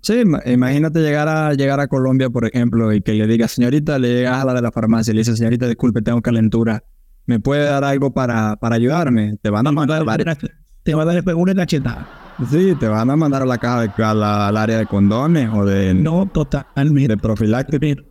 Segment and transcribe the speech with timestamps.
[0.00, 4.14] Sí, imagínate llegar a, llegar a Colombia, por ejemplo, y que le diga, señorita, le
[4.14, 6.82] llegas a la de la farmacia y le dice, señorita, disculpe, tengo calentura.
[7.26, 9.36] ¿Me puede dar algo para, para ayudarme?
[9.40, 10.04] Te van a mandar
[10.82, 12.08] Te va a dar una cachetada.
[12.50, 15.94] Sí, te van a mandar a la caja de, al área de condones o de...
[15.94, 17.08] No, totalmente.
[17.08, 18.02] De profiláctico.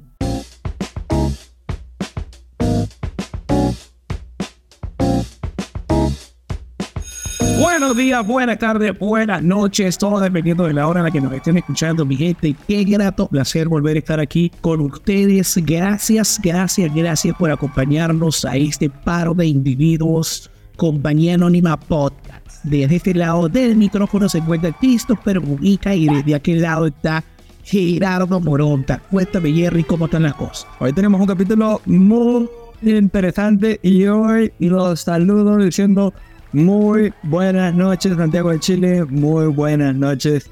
[7.92, 11.34] Buenos días, buenas tardes, buenas noches, todo dependiendo de la hora en la que nos
[11.34, 12.56] estén escuchando, mi gente.
[12.66, 15.58] Qué grato placer volver a estar aquí con ustedes.
[15.58, 22.64] Gracias, gracias, gracias por acompañarnos a este paro de individuos, Compañía Anónima Podcast.
[22.64, 27.22] Desde este lado del micrófono se encuentra Christopher Mujica y desde aquel lado está
[27.66, 29.02] Gerardo Moronta.
[29.12, 30.66] Cuéntame, Jerry, cómo están las cosas.
[30.80, 32.48] Hoy tenemos un capítulo muy
[32.84, 36.14] interesante y hoy los saludo diciendo
[36.54, 39.06] muy buenas noches, Santiago de Chile.
[39.06, 40.50] Muy buenas noches,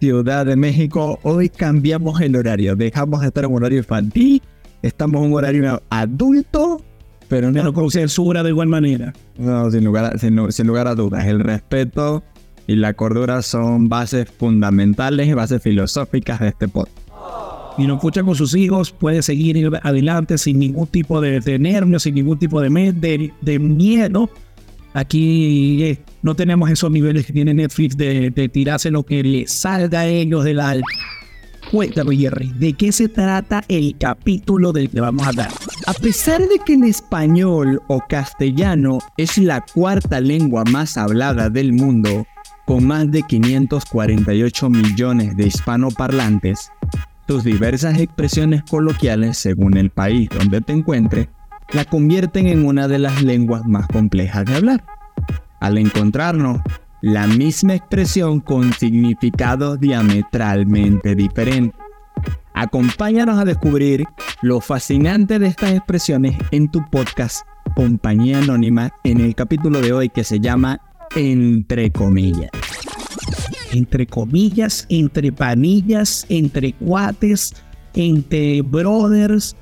[0.00, 1.18] Ciudad de México.
[1.22, 2.76] Hoy cambiamos el horario.
[2.76, 4.42] Dejamos de estar en un horario infantil.
[4.82, 6.82] Estamos en un horario adulto,
[7.28, 9.12] pero no con censura de igual manera.
[9.38, 11.26] No, sin lugar, sin, lugar a dudas.
[11.26, 12.22] El respeto
[12.66, 17.06] y la cordura son bases fundamentales y bases filosóficas de este podcast
[17.78, 22.04] y no escucha con sus hijos, puede seguir adelante sin ningún tipo de, de nervios,
[22.04, 24.30] sin ningún tipo de, de, de miedo,
[24.96, 30.00] Aquí eh, no tenemos esos niveles que tiene Netflix de, tirarse lo que le salga
[30.00, 30.74] a ellos del la...
[31.70, 35.50] Cuéntame, Jerry, ¿de qué se trata el capítulo del que vamos a dar?
[35.86, 41.74] A pesar de que el español o castellano es la cuarta lengua más hablada del
[41.74, 42.26] mundo,
[42.64, 46.70] con más de 548 millones de hispanoparlantes,
[47.28, 51.28] sus diversas expresiones coloquiales, según el país donde te encuentres,
[51.72, 54.84] la convierten en una de las lenguas más complejas de hablar.
[55.60, 56.60] Al encontrarnos
[57.02, 61.78] la misma expresión con significados diametralmente diferentes.
[62.54, 64.06] Acompáñanos a descubrir
[64.42, 70.08] lo fascinante de estas expresiones en tu podcast Compañía Anónima en el capítulo de hoy
[70.08, 70.80] que se llama
[71.14, 72.50] Entre comillas.
[73.72, 77.54] Entre comillas, entre panillas, entre cuates,
[77.94, 79.54] entre brothers,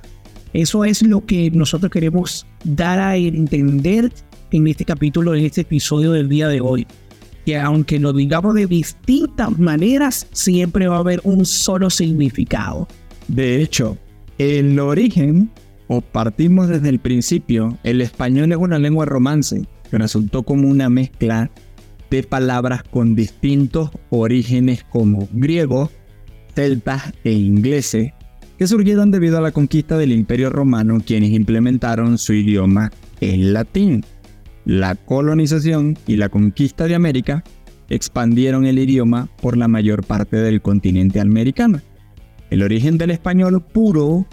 [0.55, 4.13] eso es lo que nosotros queremos dar a entender
[4.53, 6.87] en este capítulo, en este episodio del día de hoy.
[7.45, 12.87] Que aunque lo digamos de distintas maneras, siempre va a haber un solo significado.
[13.27, 13.99] De hecho,
[14.39, 15.51] el origen,
[15.89, 20.89] o partimos desde el principio, el español es una lengua romance que resultó como una
[20.89, 21.51] mezcla
[22.11, 25.91] de palabras con distintos orígenes como griego,
[26.55, 28.13] celtas e ingleses
[28.65, 34.07] que surgieron debido a la conquista del Imperio Romano, quienes implementaron su idioma el latín.
[34.65, 37.45] La colonización y la conquista de América
[37.91, 41.83] expandieron el idioma por la mayor parte del continente americano.
[42.49, 44.27] El origen del español puro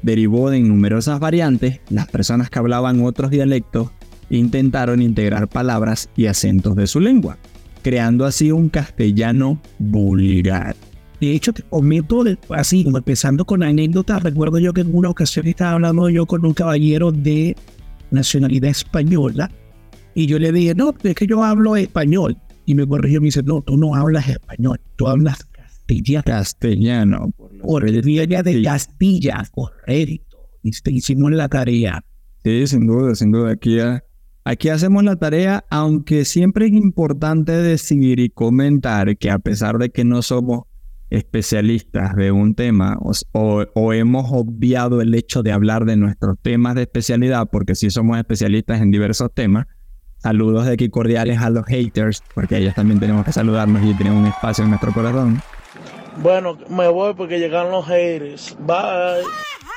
[0.00, 1.82] derivó de numerosas variantes.
[1.90, 3.90] Las personas que hablaban otros dialectos
[4.30, 7.36] intentaron integrar palabras y acentos de su lengua,
[7.82, 10.74] creando así un castellano vulgar.
[11.20, 15.46] De hecho, te comento así, como empezando con anécdotas, recuerdo yo que en una ocasión
[15.46, 17.56] estaba hablando yo con un caballero de
[18.10, 19.50] nacionalidad española
[20.14, 22.36] y yo le dije, no, es que yo hablo español.
[22.66, 26.24] Y me corrigió y me dice, no, tú no hablas español, tú hablas castellano.
[26.24, 27.34] Castellano.
[27.60, 30.38] Por el día de Castilla, correcto.
[30.62, 32.02] Hicimos la tarea.
[32.42, 33.52] Sí, sin duda, sin duda.
[33.52, 33.78] Aquí,
[34.44, 39.90] aquí hacemos la tarea, aunque siempre es importante decir y comentar que a pesar de
[39.90, 40.62] que no somos
[41.14, 42.98] especialistas de un tema
[43.32, 48.18] o, hemos obviado el hecho de hablar de nuestros temas de especialidad, porque si somos
[48.18, 49.66] especialistas en diversos temas,
[50.18, 54.12] saludos de aquí cordiales a los haters, porque ellos también tenemos que saludarnos y tener
[54.12, 55.40] un espacio en nuestro corazón.
[56.22, 58.56] Bueno, me voy porque llegaron los haters.
[58.60, 59.24] Bye.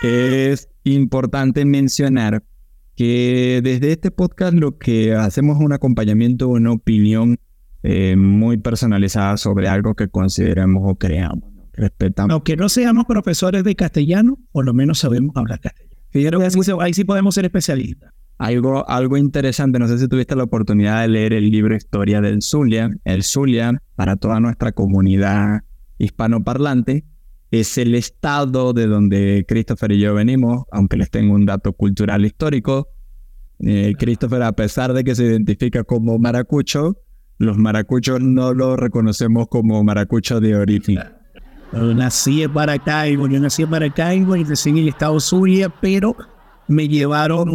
[0.03, 2.44] Es importante mencionar
[2.96, 7.40] que desde este podcast lo que hacemos es un acompañamiento, una opinión
[7.90, 11.50] eh, muy personalizada sobre algo que consideramos o creamos.
[11.72, 12.34] Respetamos.
[12.34, 16.82] Aunque no seamos profesores de castellano, por lo menos sabemos hablar castellano.
[16.82, 18.11] ahí sí podemos ser especialistas.
[18.40, 22.41] Algo, algo interesante, no sé si tuviste la oportunidad de leer el libro Historia del
[22.41, 22.90] Zulia.
[23.06, 25.61] El Zulia, para toda nuestra comunidad
[25.97, 27.06] hispanoparlante,
[27.52, 32.26] es el estado de donde Christopher y yo venimos, aunque les tengo un dato cultural
[32.26, 32.90] histórico.
[33.59, 36.97] Eh, Christopher, a pesar de que se identifica como maracucho,
[37.37, 40.99] los maracuchos no lo reconocemos como maracucho de origen.
[41.72, 46.16] Nací en Maracaibo, yo nací en Maracaibo y nací en el estado Zulia, pero
[46.67, 47.49] me llevaron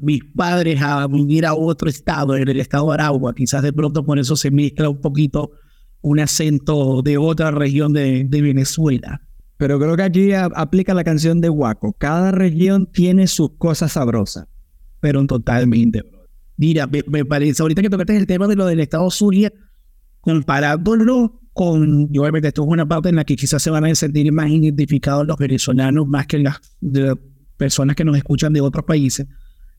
[0.00, 3.34] mis padres a vivir a otro estado, en el estado de Aragua.
[3.34, 5.50] Quizás de pronto por eso se mezcla un poquito
[6.00, 9.20] un acento de otra región de, de Venezuela.
[9.58, 11.92] Pero creo que aquí a- aplica la canción de Waco.
[11.98, 14.46] Cada región tiene sus cosas sabrosas.
[14.98, 16.21] pero totalmente, bro.
[16.62, 19.52] Mira, me, parece, ahorita que tocaste el tema de lo del Estado Zulia,
[20.20, 23.92] comparándolo con, y obviamente esto es una parte en la que quizás se van a
[23.96, 27.16] sentir más identificados los venezolanos más que las de
[27.56, 29.26] personas que nos escuchan de otros países,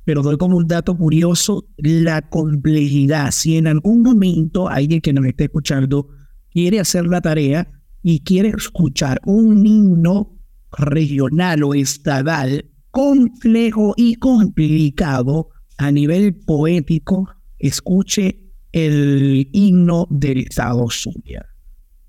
[0.03, 3.31] pero doy como un dato curioso la complejidad.
[3.31, 6.09] Si en algún momento alguien que nos esté escuchando
[6.51, 7.71] quiere hacer la tarea
[8.01, 10.37] y quiere escuchar un himno
[10.77, 15.47] regional o estadal complejo y complicado
[15.77, 17.29] a nivel poético,
[17.59, 21.45] escuche el himno del Estado Zulia.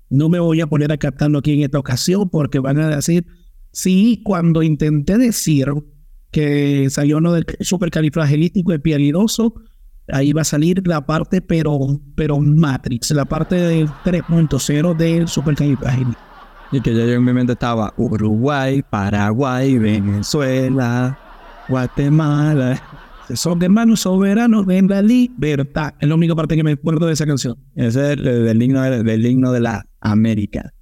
[0.09, 3.25] No me voy a poner a captarlo aquí en esta ocasión porque van a decir,
[3.71, 5.67] sí, cuando intenté decir
[6.31, 9.53] que salió uno del supercalifragilístico espialidoso,
[10.09, 16.21] ahí va a salir la parte pero, pero Matrix, la parte del 3.0 del supercalifragilístico.
[16.71, 21.17] Y que yo en mi mente estaba Uruguay, Paraguay, Venezuela,
[21.69, 22.81] Guatemala.
[23.33, 25.93] Son hermanos soberanos de la libertad.
[25.99, 27.57] Es la única parte que me acuerdo de esa canción.
[27.75, 30.73] Ese es el himno de, del himno de la América.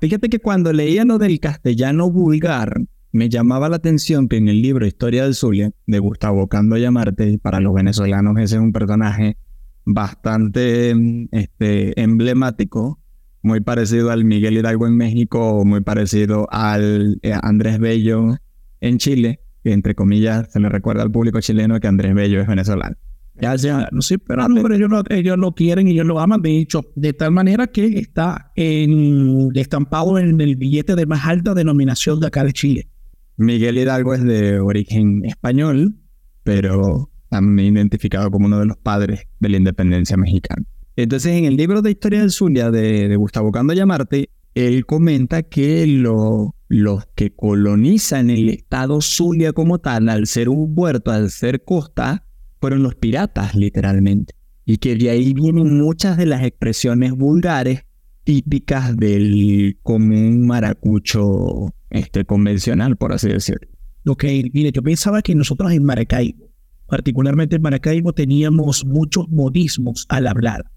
[0.00, 2.80] Fíjate que cuando leía lo del castellano vulgar,
[3.12, 7.38] me llamaba la atención que en el libro Historia del Zulia, de Gustavo Cando Llamarte,
[7.38, 9.36] para los venezolanos ese es un personaje
[9.84, 12.98] bastante mm, este, emblemático,
[13.42, 18.36] muy parecido al Miguel Hidalgo en México, muy parecido al eh, Andrés Bello
[18.80, 22.46] en Chile, que entre comillas se le recuerda al público chileno que Andrés Bello es
[22.46, 22.96] venezolano.
[23.40, 26.20] Ya, ya, No sé, pero, no, pero ellos, lo, ellos lo quieren y ellos lo
[26.20, 26.42] aman.
[26.42, 31.54] De hecho, de tal manera que está en, estampado en el billete de más alta
[31.54, 32.88] denominación de acá de Chile.
[33.36, 35.96] Miguel Hidalgo es de origen español,
[36.42, 40.66] pero también identificado como uno de los padres de la independencia mexicana.
[40.96, 45.42] Entonces, en el libro de Historia del Zulia de, de Gustavo Cando Llamarte, él comenta
[45.42, 51.30] que lo- los que colonizan el estado Zulia como tal, al ser un puerto, al
[51.30, 52.26] ser costa,
[52.60, 54.34] fueron los piratas, literalmente.
[54.64, 57.84] Y que de ahí vienen muchas de las expresiones vulgares
[58.24, 63.68] típicas del común maracucho este, convencional, por así decirlo.
[64.06, 66.48] Ok, mire, yo pensaba que nosotros en Maracaibo,
[66.86, 70.70] particularmente en Maracaibo, teníamos muchos modismos al hablar.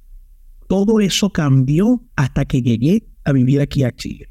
[0.67, 4.29] Todo eso cambió hasta que llegué a vivir aquí a Chile.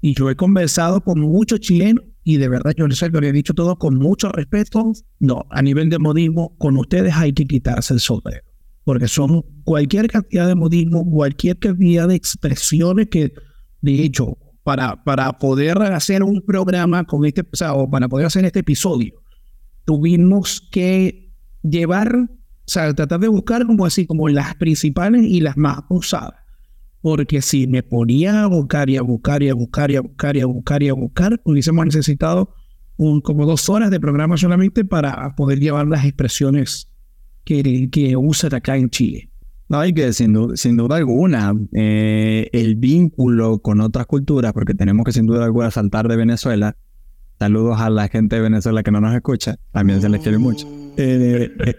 [0.00, 3.78] Y yo he conversado con muchos chilenos y de verdad yo les he dicho todo
[3.78, 4.92] con mucho respeto.
[5.20, 8.44] No, a nivel de modismo, con ustedes hay que quitarse el sombrero.
[8.84, 13.32] Porque son cualquier cantidad de modismo, cualquier cantidad de expresiones que,
[13.80, 18.26] de hecho, para, para poder hacer un programa con este, o sea, o para poder
[18.26, 19.14] hacer este episodio,
[19.84, 22.28] tuvimos que llevar, o
[22.66, 26.45] sea, tratar de buscar como así, como las principales y las más usadas.
[27.06, 30.34] Porque si me ponía a buscar y a buscar y a buscar y a buscar
[30.36, 32.52] y a buscar y a buscar, hubiésemos necesitado
[32.96, 36.90] un, como dos horas de programa solamente para poder llevar las expresiones
[37.44, 39.30] que, que usan acá en Chile.
[39.68, 44.74] No, hay que sin, du- sin duda alguna, eh, el vínculo con otras culturas, porque
[44.74, 46.76] tenemos que sin duda alguna saltar de Venezuela.
[47.38, 50.66] Saludos a la gente de Venezuela que no nos escucha, también se les quiere mucho.
[50.98, 51.76] Eh, eh,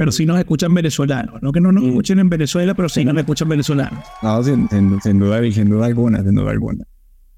[0.00, 1.88] Pero si nos escuchan venezolanos, no que no nos Mm.
[1.88, 4.02] escuchen en Venezuela, pero sí nos escuchan venezolanos.
[4.22, 6.84] no, sin, sin- sin duda, sin duda alguna, sin duda alguna.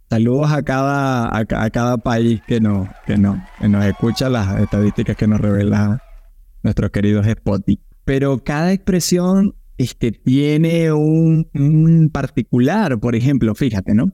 [0.09, 4.29] Saludos a cada, a, ca- a cada país que nos, que, no, que nos escucha,
[4.29, 6.01] las estadísticas que nos revela
[6.63, 7.81] nuestros queridos Spotify.
[8.05, 14.13] Pero cada expresión este, tiene un, un particular, por ejemplo, fíjate, ¿no?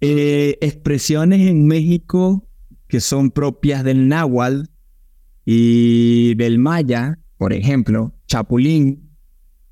[0.00, 2.44] Eh, expresiones en México
[2.88, 4.62] que son propias del náhuatl
[5.44, 9.08] y del maya, por ejemplo, chapulín.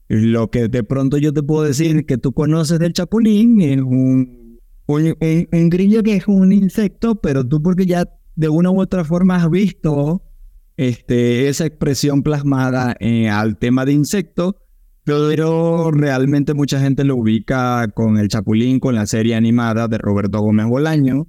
[0.09, 4.61] Lo que de pronto yo te puedo decir que tú conoces del chapulín es un,
[4.87, 8.81] un, un- un grillo que es un insecto, pero tú porque ya de una u
[8.81, 10.23] otra forma has visto
[10.77, 14.57] este, esa expresión plasmada eh, al tema de insecto,
[15.05, 20.41] pero realmente mucha gente lo ubica con el Chapulín, con la serie animada de Roberto
[20.41, 21.27] Gómez Bolaño.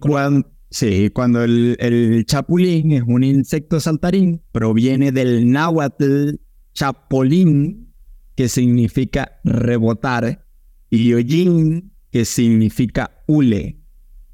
[0.00, 6.40] Cuando, sí, cuando el, Chapulín es un insecto saltarín, proviene del náhuatl
[6.72, 7.94] chapolín,
[8.34, 10.44] que significa rebotar,
[10.90, 13.80] y hollín, que significa hule.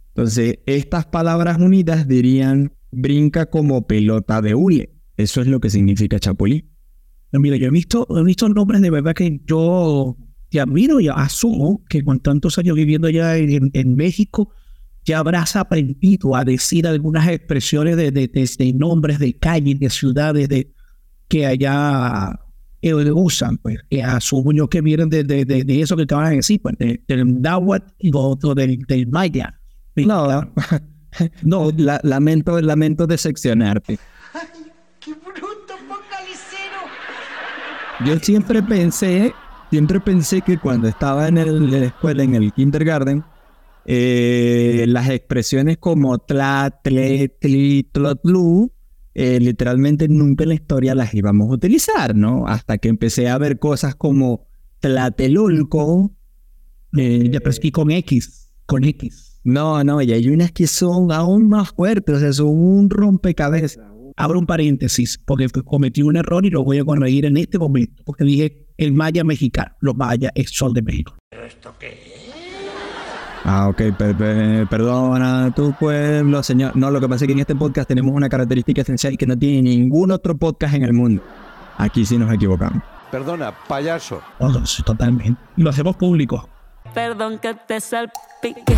[0.08, 4.94] Entonces, estas palabras unidas dirían brinca como pelota de hule.
[5.16, 6.70] Eso es lo que significa chapulín.
[7.32, 10.16] Mira, yo he visto, he visto nombres de verdad que yo
[10.48, 14.52] te admiro y asumo que con tantos años viviendo allá en, en México,
[15.04, 19.90] ya habrás aprendido a decir algunas expresiones de, de, de- de nombres de calles, de
[19.90, 20.72] ciudades, de
[21.28, 22.38] que allá
[22.82, 26.36] eh, usan, pues, que asumo yo que vienen de, de, de, eso que acabas de
[26.36, 29.58] decir, pues, del Dawat y otro del, del Maya.
[29.96, 30.52] No,
[31.42, 33.98] no, la, lamento, lamento decepcionarte.
[34.34, 34.48] ¡Ay,
[35.00, 36.80] qué bruto focalicero!
[38.06, 39.34] Yo siempre pensé,
[39.70, 43.24] siempre pensé que cuando estaba en, el, en la escuela, en el kindergarten,
[43.86, 48.72] eh, las expresiones como tla, tle, tli, tlotlu,
[49.14, 52.46] eh, literalmente nunca en la historia las íbamos a utilizar, ¿no?
[52.46, 54.46] Hasta que empecé a ver cosas como
[54.80, 56.12] tlatelulco.
[56.96, 57.30] Eh,
[57.62, 59.40] y con X, con X.
[59.44, 63.78] No, no, y hay unas que son aún más fuertes, o sea, son un rompecabezas.
[64.16, 68.02] Abro un paréntesis, porque cometí un error y lo voy a corregir en este momento,
[68.04, 71.16] porque dije el maya mexicano, los mayas es sol de México.
[71.30, 72.39] ¿Pero esto qué es?
[73.44, 73.82] Ah, ok,
[74.68, 76.76] perdona tu pueblo, señor.
[76.76, 79.36] No, lo que pasa es que en este podcast tenemos una característica esencial que no
[79.36, 81.22] tiene ningún otro podcast en el mundo.
[81.78, 82.82] Aquí sí nos equivocamos.
[83.10, 84.20] Perdona, payaso.
[84.38, 85.40] Oh, sí, totalmente.
[85.56, 86.48] Lo hacemos público.
[86.94, 88.74] Perdón que te salpique.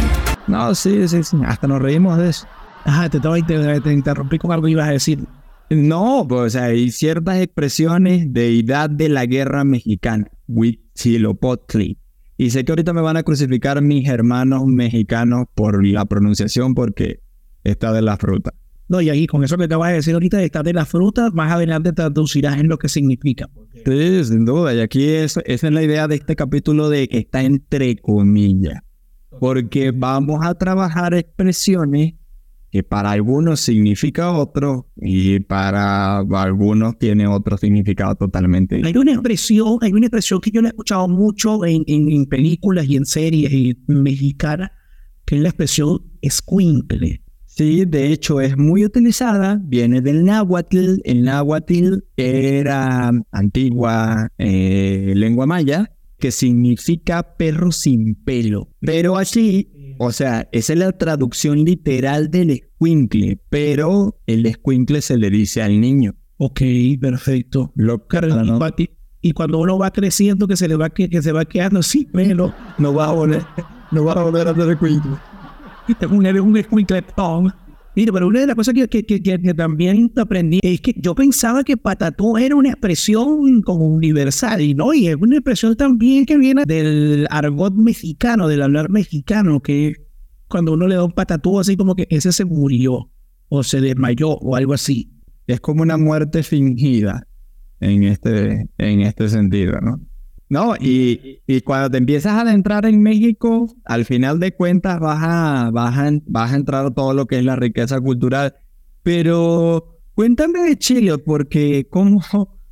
[0.47, 1.37] No, sí, sí, sí.
[1.45, 2.47] Hasta nos reímos de eso.
[2.85, 5.25] Ajá, te, te, te interrumpí con algo que ibas a decir.
[5.71, 10.26] No, pues o sea, hay ciertas expresiones de edad de la guerra mexicana.
[10.47, 11.99] Huitzilopochtli.
[12.37, 17.21] Y sé que ahorita me van a crucificar mis hermanos mexicanos por la pronunciación porque
[17.65, 18.53] está de la fruta.
[18.89, 21.31] No, y ahí con eso que te vas a decir ahorita, está de la fruta,
[21.31, 23.49] más adelante traducirás en lo que significa.
[23.87, 24.75] Sí, sin duda.
[24.75, 28.83] Y aquí es, esa es la idea de este capítulo de que está entre comillas.
[29.41, 32.15] Porque vamos a trabajar expresiones
[32.73, 39.76] que para algunos significa otro y para algunos tiene otro significado totalmente Hay una expresión,
[39.83, 43.76] hay una expresión que yo le he escuchado mucho en, en, películas y en series
[43.87, 44.71] mexicanas,
[45.26, 47.23] que es la expresión escuincle.
[47.45, 51.02] Sí, de hecho es muy utilizada, viene del náhuatl.
[51.05, 58.71] El náhuatl era antigua eh, lengua maya que significa perro sin pelo.
[58.81, 59.69] Pero así
[60.04, 65.62] o sea, esa es la traducción literal del escuincle, pero el escuincle se le dice
[65.62, 66.16] al niño.
[66.38, 66.61] Ok,
[67.00, 67.71] perfecto.
[67.76, 68.04] Lo
[68.76, 68.90] y,
[69.21, 72.11] y, cuando uno va creciendo, que se le va, que, que se va quedando sin
[72.11, 73.44] pelo, no va a volver,
[73.92, 75.12] no va a volver a ser escuincle.
[75.87, 77.04] Y te un, un escuincle
[77.95, 81.63] Mira, pero una de las cosas que, que, que, también aprendí es que yo pensaba
[81.63, 86.39] que patatú era una expresión como universal, y no, y es una expresión también que
[86.39, 89.97] viene del argot mexicano, del hablar mexicano, que
[90.49, 93.11] cuando uno le da un patatú así como que ese se murió,
[93.49, 95.13] o se desmayó, o algo así.
[95.47, 97.27] Es como una muerte fingida
[97.81, 100.01] en este, en este sentido, ¿no?
[100.52, 105.21] No, y, y, cuando te empiezas a adentrar en México, al final de cuentas vas
[105.23, 108.54] a, vas a, vas a entrar a todo lo que es la riqueza cultural.
[109.02, 112.21] Pero cuéntame de Chile, porque ¿cómo,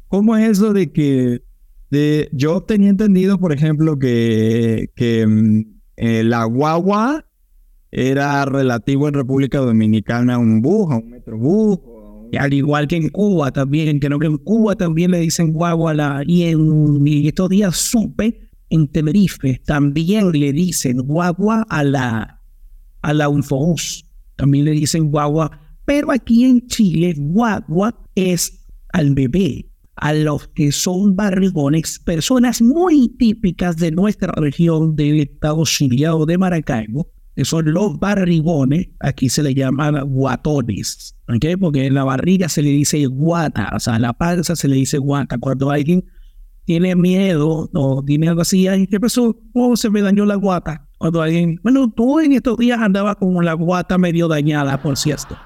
[0.09, 1.41] cómo es eso de que
[1.89, 5.61] de, yo tenía entendido, por ejemplo, que, que mm,
[5.97, 7.25] eh, la guagua
[7.91, 11.79] era relativo en República Dominicana a un bus, a un metrobús,
[12.39, 16.23] al igual que en Cuba también, creo que en Cuba también le dicen guagua la,
[16.27, 22.41] y en estos días supe en Tenerife también le dicen guagua a la
[23.03, 23.29] a la
[24.37, 25.51] también le dicen guagua,
[25.85, 33.09] pero aquí en Chile guagua es al bebé, a los que son barrigones, personas muy
[33.17, 39.43] típicas de nuestra región del estado chiliano de Maracaibo, que son los barrigones, aquí se
[39.43, 41.59] le llaman guatones, ¿ok?
[41.61, 44.77] Porque en la barriga se le dice guata, o sea, en la panza se le
[44.77, 45.39] dice guata.
[45.39, 46.05] Cuando alguien
[46.65, 49.37] tiene miedo o tiene algo así, ¿qué pasó?
[49.55, 50.87] Oh, se me dañó la guata.
[50.99, 55.37] Cuando alguien, bueno, tú en estos días andabas con la guata medio dañada, por cierto.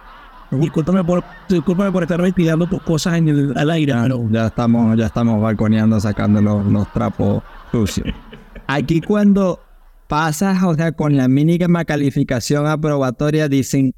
[0.51, 3.95] Discúlpame por, discúlpame por estar pidiendo tus cosas en el, al aire.
[4.31, 8.09] Ya estamos, ya estamos balconeando, sacando los, los trapos sucios.
[8.67, 9.64] Aquí cuando
[10.09, 13.95] pasas, o sea, con la mínima calificación aprobatoria, dicen,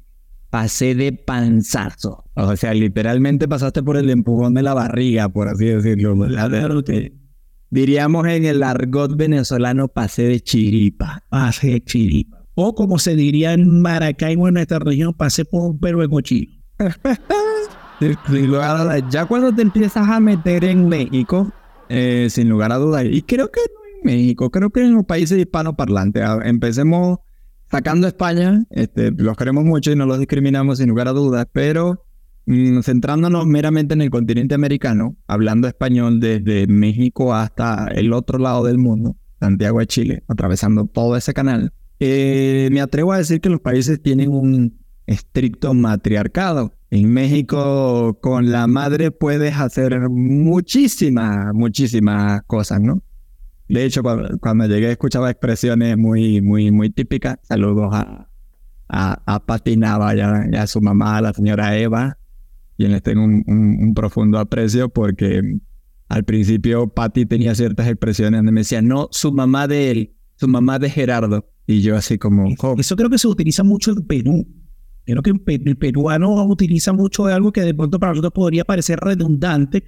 [0.49, 2.25] pasé de panzazo.
[2.35, 6.15] O sea, literalmente pasaste por el empujón de la barriga, por así decirlo.
[7.69, 11.23] Diríamos en el argot venezolano, pasé de chiripa.
[11.29, 12.37] Pasé de chiripa.
[12.55, 16.51] O como se diría en Maracaibo, en nuestra región, pasé por un perro de cochino.
[19.09, 21.51] ya cuando te empiezas a meter en México,
[21.89, 23.61] eh, sin lugar a dudas, y creo que
[24.03, 26.23] México, creo que en los países hispanoparlantes.
[26.43, 27.19] Empecemos
[27.69, 32.05] sacando España, este, los queremos mucho y no los discriminamos sin lugar a dudas, pero
[32.45, 38.63] mm, centrándonos meramente en el continente americano, hablando español desde México hasta el otro lado
[38.63, 43.49] del mundo, Santiago de Chile, atravesando todo ese canal, eh, me atrevo a decir que
[43.49, 44.77] los países tienen un,
[45.07, 46.73] estricto matriarcado.
[46.91, 53.01] En México con la madre puedes hacer muchísimas, muchísimas cosas, ¿no?
[53.67, 57.37] De hecho, cuando, cuando llegué escuchaba expresiones muy, muy, muy típicas.
[57.43, 58.29] Saludos a,
[58.89, 62.17] a, a Patinaba y a, y a su mamá, la señora Eva,
[62.77, 65.41] les tengo un, un- un profundo aprecio porque
[66.09, 70.47] al principio Patti tenía ciertas expresiones donde me decía, no, su mamá de él, su
[70.47, 71.49] mamá de Gerardo.
[71.65, 72.47] Y yo así como.
[72.77, 74.47] Eso creo que se utiliza mucho en Perú.
[75.05, 78.99] Creo que el peruano utiliza mucho de algo que de pronto para nosotros podría parecer
[78.99, 79.83] redundante,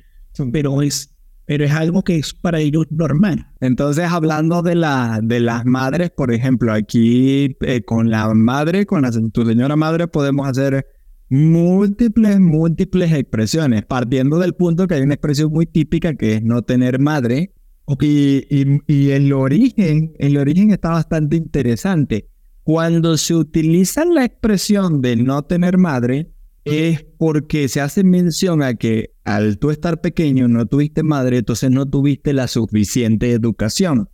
[0.52, 1.16] pero es,
[1.50, 3.48] pero es algo que es para ellos normal.
[3.60, 9.02] Entonces, hablando de, la, de las madres, por ejemplo, aquí eh, con la madre, con
[9.02, 10.86] la, tu señora madre, podemos hacer
[11.28, 16.62] múltiples, múltiples expresiones, partiendo del punto que hay una expresión muy típica que es no
[16.62, 17.52] tener madre.
[18.00, 22.30] Y, y, y el origen, el origen está bastante interesante.
[22.62, 26.30] Cuando se utiliza la expresión de no tener madre,
[26.70, 31.72] es porque se hace mención a que al tú estar pequeño no tuviste madre, entonces
[31.72, 34.10] no tuviste la suficiente educación.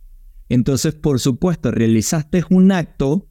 [0.48, 3.28] Entonces, por supuesto, realizaste un acto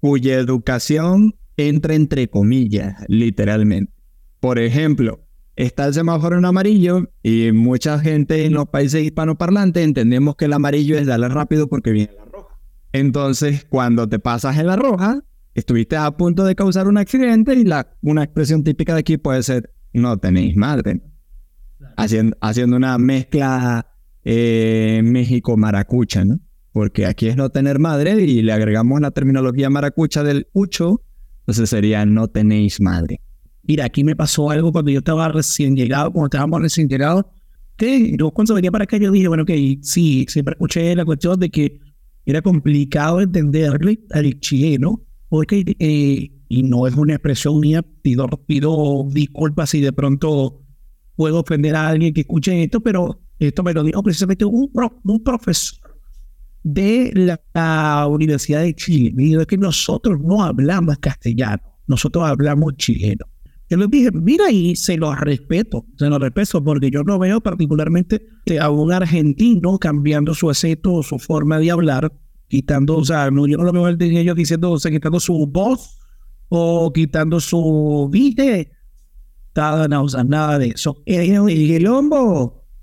[0.00, 3.92] cuya educación entra entre comillas, literalmente.
[4.40, 10.36] Por ejemplo, está el semáforo en amarillo y mucha gente en los países hispanoparlantes entendemos
[10.36, 12.58] que el amarillo es darle rápido porque viene la roja.
[12.92, 15.22] Entonces, cuando te pasas en la roja,
[15.58, 19.42] estuviste a punto de causar un accidente y la, una expresión típica de aquí puede
[19.42, 21.02] ser, no tenéis madre.
[21.96, 23.86] Haciendo, haciendo una mezcla
[24.24, 26.40] eh, México-maracucha, ¿no?
[26.72, 31.02] Porque aquí es no tener madre y le agregamos la terminología maracucha del ucho,
[31.40, 33.20] entonces sería no tenéis madre.
[33.62, 37.24] Mira, aquí me pasó algo cuando yo estaba recién llegado, cuando estábamos recién llegados,
[37.76, 41.38] que yo cuando venía para acá yo dije, bueno, que sí, siempre escuché la cuestión
[41.38, 41.80] de que
[42.24, 45.64] era complicado entenderle al chileno, porque,
[46.48, 50.62] y no es una expresión mía, pido, pido disculpas si de pronto
[51.16, 55.00] puedo ofender a alguien que escuche esto, pero esto me lo dijo precisamente un, pro-
[55.04, 55.78] un profesor
[56.62, 59.12] de la, Universidad de Chile.
[59.14, 63.26] Me dijo "Es que nosotros no hablamos castellano, nosotros hablamos chileno.
[63.70, 67.40] Yo les dije, mira, y se los respeto, se los respeto, porque yo no veo
[67.42, 68.26] particularmente
[68.58, 72.10] a un argentino cambiando su acento o su forma de hablar,
[72.48, 75.46] quitando, o sea, no, yo no lo veo de ellos diciendo, o sea, quitando su
[75.46, 75.98] voz
[76.48, 78.72] o quitando su viste,
[79.54, 81.02] nada, no, o nada de eso.
[81.06, 81.86] El, el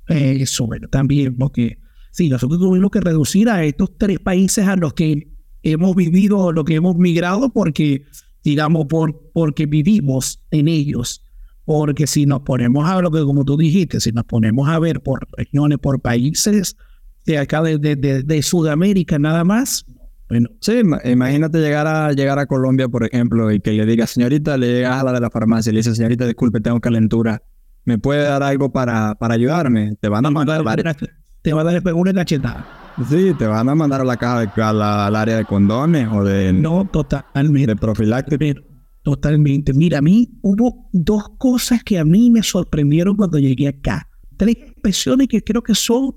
[0.07, 1.79] eh, eso, bueno, también, porque
[2.11, 5.31] sí, nosotros tuvimos que reducir a estos tres países a los que
[5.63, 8.05] hemos vivido, a los que hemos migrado, porque
[8.45, 11.23] digamos, por, porque vivimos en ellos.
[11.65, 15.01] Porque si nos ponemos a lo que, como tú dijiste, si nos ponemos a ver
[15.01, 16.77] por regiones, por países
[17.25, 19.85] de acá de, de, de, de Sudamérica nada más,
[20.27, 24.07] bueno, Sí, ima- imagínate llegar a, llegar a Colombia, por ejemplo, y que le diga,
[24.07, 27.43] señorita, le llegas a la de la farmacia y le dice, señorita, disculpe, tengo calentura,
[27.83, 29.95] ¿me puede dar algo para, para ayudarme?
[30.01, 30.57] Te van a mandar,
[31.43, 32.65] te va a dar una cachetada.
[33.07, 36.07] sí, te van a mandar a la caja, de- a la- al área de condones
[36.11, 37.67] o de, No, totalmente.
[37.67, 38.43] de profiláctico.
[39.03, 39.73] Totalmente.
[39.73, 44.07] Mira, a mí hubo dos cosas que a mí me sorprendieron cuando llegué acá.
[44.37, 46.15] Tres expresiones que creo que son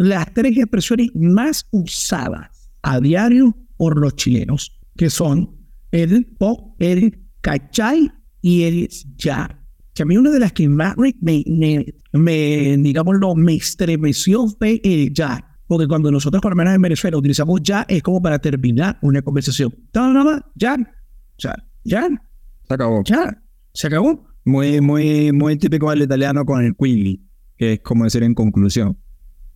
[0.00, 5.58] las tres expresiones más usadas a diario por los chilenos, que son
[5.90, 8.10] el po, el cachay
[8.40, 9.62] y el ya.
[9.92, 14.48] Que a mí una de las que más me, me, me, me, digámoslo, me estremeció
[14.48, 15.58] fue el ya.
[15.66, 19.20] Porque cuando nosotros por lo menos en Venezuela utilizamos ya es como para terminar una
[19.20, 19.74] conversación.
[20.54, 20.76] Ya.
[20.76, 22.08] O sea, ya,
[22.66, 23.02] Se acabó.
[23.04, 23.42] ya.
[23.74, 24.26] Se acabó.
[24.46, 27.22] Muy, muy, muy típico del italiano con el quilli,
[27.58, 28.96] que es como decir en conclusión.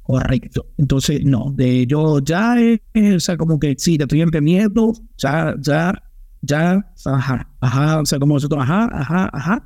[0.04, 0.66] Correcto.
[0.76, 2.80] Entonces, no, de yo ya, eh,
[3.16, 5.94] o sea, como que sí, te estoy entendiendo, ya, ya,
[6.42, 9.64] ya, ajá, ajá, o sea, como nosotros, ajá, ajá, ajá.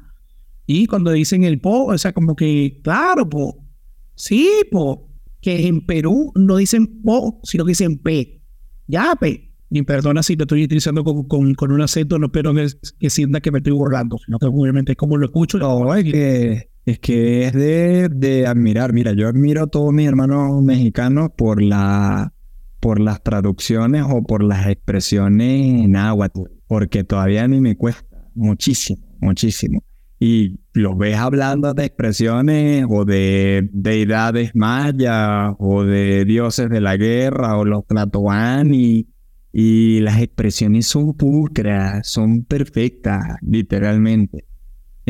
[0.64, 3.66] Y cuando dicen el po, o sea, como que, claro, po,
[4.14, 5.08] sí, po,
[5.40, 8.40] que en Perú no dicen po, sino que dicen pe,
[8.86, 9.44] ya, pe.
[9.70, 13.10] Y perdona si lo estoy utilizando con, con, con un acento, no espero que, que
[13.10, 15.58] sienta que me estoy burlando, sino que obviamente es como lo escucho.
[15.58, 18.92] No, es que, es que es de, de admirar.
[18.94, 22.32] Mira, yo admiro a todos mis hermanos mexicanos por la
[22.80, 28.24] por las traducciones o por las expresiones en náhuatl, porque todavía a mí me cuesta
[28.34, 29.82] muchísimo, muchísimo.
[30.20, 36.96] Y los ves hablando de expresiones o de deidades mayas o de dioses de la
[36.96, 39.08] guerra o los tlatoani
[39.52, 44.44] y las expresiones son pulcras, son perfectas, literalmente.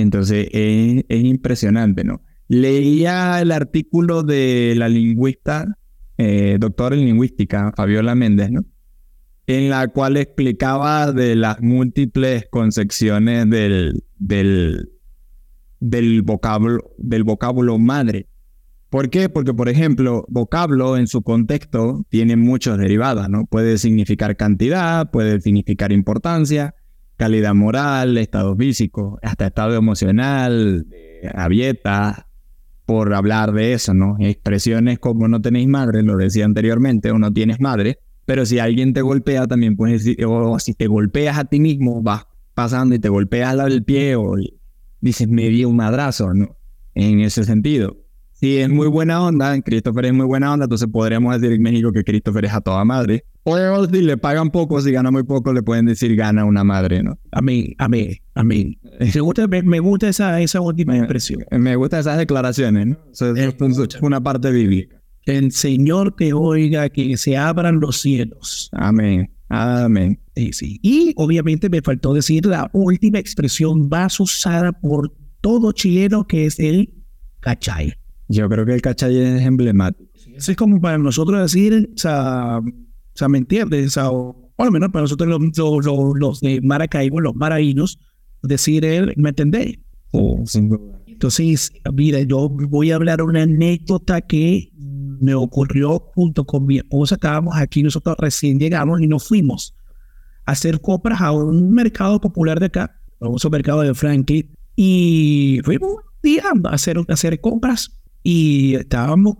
[0.00, 2.22] Entonces es, es impresionante, ¿no?
[2.48, 5.66] Leía el artículo de la lingüista,
[6.16, 8.64] eh, doctora en lingüística, Fabiola Méndez, ¿no?
[9.48, 14.92] en la cual explicaba de las múltiples concepciones del, del,
[16.22, 18.28] vocablo, del vocablo madre.
[18.90, 19.30] ¿Por qué?
[19.30, 23.46] Porque, por ejemplo, vocablo en su contexto tiene muchos derivados, ¿no?
[23.46, 26.74] Puede significar cantidad, puede significar importancia,
[27.18, 30.86] calidad moral, estado físico, hasta estado emocional,
[31.22, 32.28] rabieta,
[32.86, 34.16] por hablar de eso, ¿no?
[34.18, 38.94] Expresiones como no tenéis madre, lo decía anteriormente, o no tienes madre, pero si alguien
[38.94, 42.98] te golpea también puedes decir, o si te golpeas a ti mismo, vas pasando y
[42.98, 44.36] te golpeas al pie o
[45.00, 46.56] dices, me di un madrazo, ¿no?
[46.94, 47.96] En ese sentido.
[48.32, 51.90] Si es muy buena onda, Christopher es muy buena onda, entonces podríamos decir en México
[51.90, 53.24] que Christopher es a toda madre.
[53.50, 57.02] O si le pagan poco, si gana muy poco, le pueden decir gana una madre,
[57.02, 57.18] ¿no?
[57.32, 58.78] A mí, a mí, a mí.
[59.00, 61.44] Me gusta, me, gusta esa, esa última expresión.
[61.50, 62.98] Me gustan esas declaraciones, ¿no?
[63.10, 65.00] Eso es una parte bíblica.
[65.24, 68.70] El Señor te oiga, que se abran los cielos.
[68.72, 69.30] Amén.
[69.48, 70.20] Amén.
[70.34, 70.80] Sí, sí.
[70.82, 76.58] Y obviamente me faltó decir la última expresión más usada por todo chileno, que es
[76.58, 76.92] el
[77.40, 77.94] cachay.
[78.28, 80.10] Yo creo que el cachay es emblemático.
[80.34, 82.60] Eso es como para nosotros decir, o sea,
[83.18, 83.96] o sea ¿me entiendes?
[83.96, 87.98] O, por lo menos para nosotros los, los, los de Maracaibo, los maraínos,
[88.42, 89.76] decir él, ¿me entendés?
[90.12, 90.44] Oh,
[91.06, 97.16] Entonces, mira, yo voy a hablar una anécdota que me ocurrió junto con mi esposa.
[97.16, 99.74] Estábamos aquí, nosotros recién llegamos y nos fuimos
[100.46, 105.90] a hacer compras a un mercado popular de acá, un mercado de Franklin, y fuimos
[105.90, 109.38] un día a hacer, a hacer compras y estábamos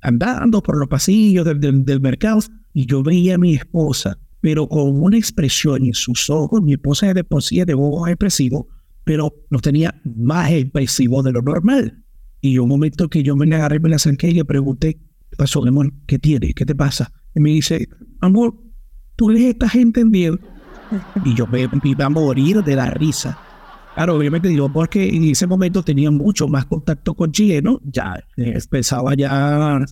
[0.00, 2.40] andando por los pasillos del, mercado
[2.72, 6.62] y yo veía a mi esposa, pero con una expresión en sus ojos.
[6.62, 8.66] Mi esposa es de por sí de ojos expresivos,
[9.04, 12.04] pero los tenía más expresivos de lo normal.
[12.40, 14.94] Y un momento que yo me agarré, me la acerqué y le pregunté,
[15.30, 15.92] ¿qué pasó, amor?
[16.06, 16.54] ¿Qué tiene?
[16.54, 17.12] ¿Qué te pasa?
[17.34, 17.88] Y me dice,
[18.20, 18.54] amor,
[19.16, 20.40] ¿tú le estás entendiendo?
[21.24, 23.38] Y yo me iba a morir de la risa.
[23.94, 29.14] Claro, obviamente digo, porque en ese momento tenía mucho más contacto con chilenos, ya empezaba
[29.14, 29.84] ya,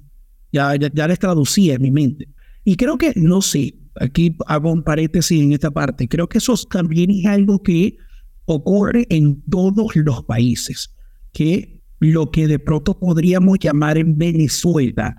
[0.52, 2.28] ya, ya, les traducía en mi mente.
[2.68, 6.54] Y creo que, no sé, aquí hago un paréntesis en esta parte, creo que eso
[6.70, 7.96] también es algo que
[8.44, 10.94] ocurre en todos los países,
[11.32, 15.16] que lo que de pronto podríamos llamar en Venezuela,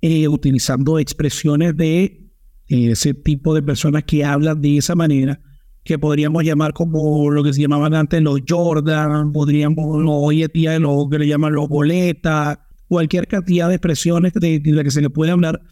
[0.00, 2.32] eh, utilizando expresiones de
[2.66, 5.40] eh, ese tipo de personas que hablan de esa manera,
[5.84, 10.80] que podríamos llamar como lo que se llamaban antes los Jordan, podríamos hoy en día
[10.80, 15.10] lo que le llaman los boletas, cualquier cantidad de expresiones de, de que se le
[15.10, 15.62] puede hablar,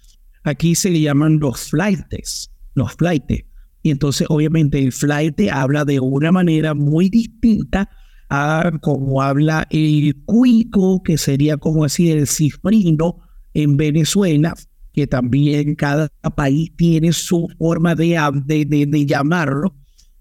[0.42, 3.44] aquí se le llaman los flights, los flights.
[3.82, 7.88] Y entonces obviamente el flight habla de una manera muy distinta
[8.28, 13.18] a como habla el cuico, que sería como decir el cifrino
[13.54, 14.54] en Venezuela,
[14.92, 19.74] que también cada país tiene su forma de, de, de llamarlo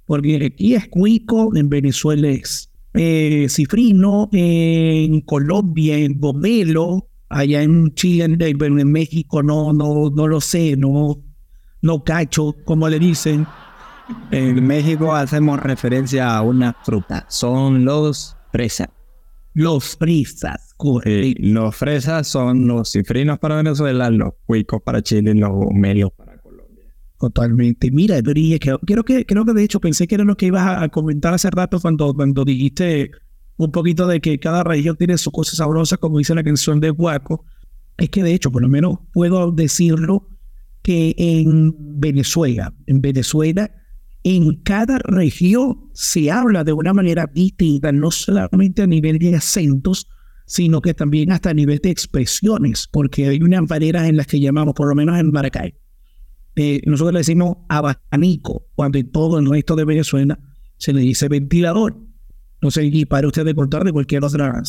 [0.10, 7.94] porque aquí es cuico, en Venezuela es eh, cifrino, en Colombia, en Bomelo, allá en
[7.94, 11.24] Chile, en, en, México no, no, no lo sé, no,
[11.82, 13.48] no cacho, como le dicen.
[14.32, 18.90] En México hacemos referencia a una fruta, son los fresas.
[19.54, 21.42] Los fresas, correcto.
[21.44, 26.30] los fresas son los cifrinos para Venezuela, los cuicos para Chile, los gomelos para
[27.20, 27.92] Totalmente.
[27.92, 30.88] Mira, creo, creo, que, creo que de hecho pensé que era lo que ibas a
[30.88, 33.12] comentar hace rato cuando, cuando dijiste
[33.60, 36.90] un poquito de que cada región tiene su cosa sabrosa, como dice la canción de
[36.92, 37.44] Guaco.
[37.98, 40.30] Es que de hecho, por lo menos puedo decirlo
[40.82, 43.70] que en Venezuela, en Venezuela,
[44.24, 50.08] en cada región se habla de una manera distinta, no solamente a nivel de acentos,
[50.46, 54.40] sino que también hasta a nivel de expresiones, porque hay unas maneras en las que
[54.40, 55.76] llamamos, por lo menos en Maracay,
[56.56, 60.40] eh, nosotros le decimos abanico, cuando en todo el resto de Venezuela
[60.78, 62.09] se le dice ventilador.
[62.62, 64.62] No sé, y para usted de contar de cualquier otra.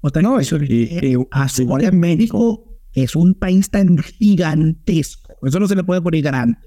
[0.00, 5.34] otra no, eso es en México es un país tan gigantesco.
[5.42, 6.58] Eso no se le puede poner grande.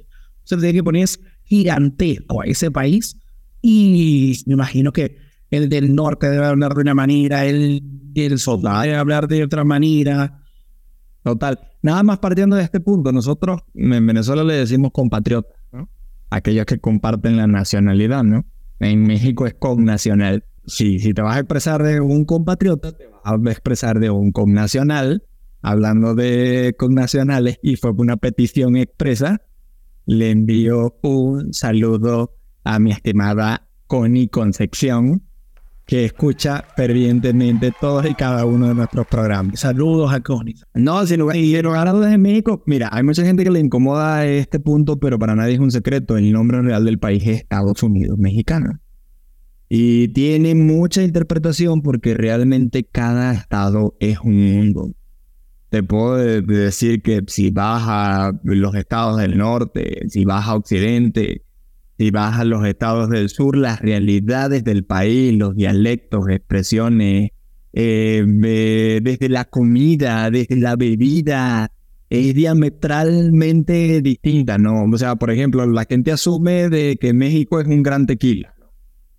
[0.44, 1.10] Se le tiene que poner
[1.44, 3.18] gigantesco a ese país.
[3.62, 5.18] Y me imagino que
[5.50, 9.64] el del norte debe hablar de una manera, el del soldado debe hablar de otra
[9.64, 10.44] manera.
[11.24, 11.60] Total.
[11.82, 15.90] Nada más partiendo de este punto, nosotros en Venezuela le decimos compatriotas, ¿no?
[16.30, 18.46] Aquellos que comparten la nacionalidad, ¿no?
[18.80, 20.46] En México es connacional.
[20.70, 24.32] Si, si te vas a expresar de un compatriota, te vas a expresar de un
[24.32, 25.24] connacional.
[25.62, 29.42] Hablando de connacionales, y fue una petición expresa,
[30.06, 35.24] le envío un saludo a mi estimada Connie Concepción,
[35.86, 39.60] que escucha fervientemente todos y cada uno de nuestros programas.
[39.60, 40.56] Saludos a Connie.
[40.76, 43.60] No, sin lugar, y en lugar a de México, mira, hay mucha gente que le
[43.60, 46.16] incomoda este punto, pero para nadie es un secreto.
[46.16, 48.80] El nombre real del país es Estados Unidos mexicano.
[49.70, 54.92] Y tiene mucha interpretación porque realmente cada estado es un mundo.
[55.70, 60.56] Te puedo de- decir que si vas a los estados del norte, si vas a
[60.56, 61.44] occidente,
[62.00, 67.30] si vas a los estados del sur, las realidades del país, los dialectos, expresiones,
[67.74, 68.24] eh,
[69.04, 71.72] desde la comida, desde la bebida,
[72.10, 74.84] es diametralmente distinta, ¿no?
[74.84, 78.56] O sea, por ejemplo, la gente asume de que México es un gran tequila.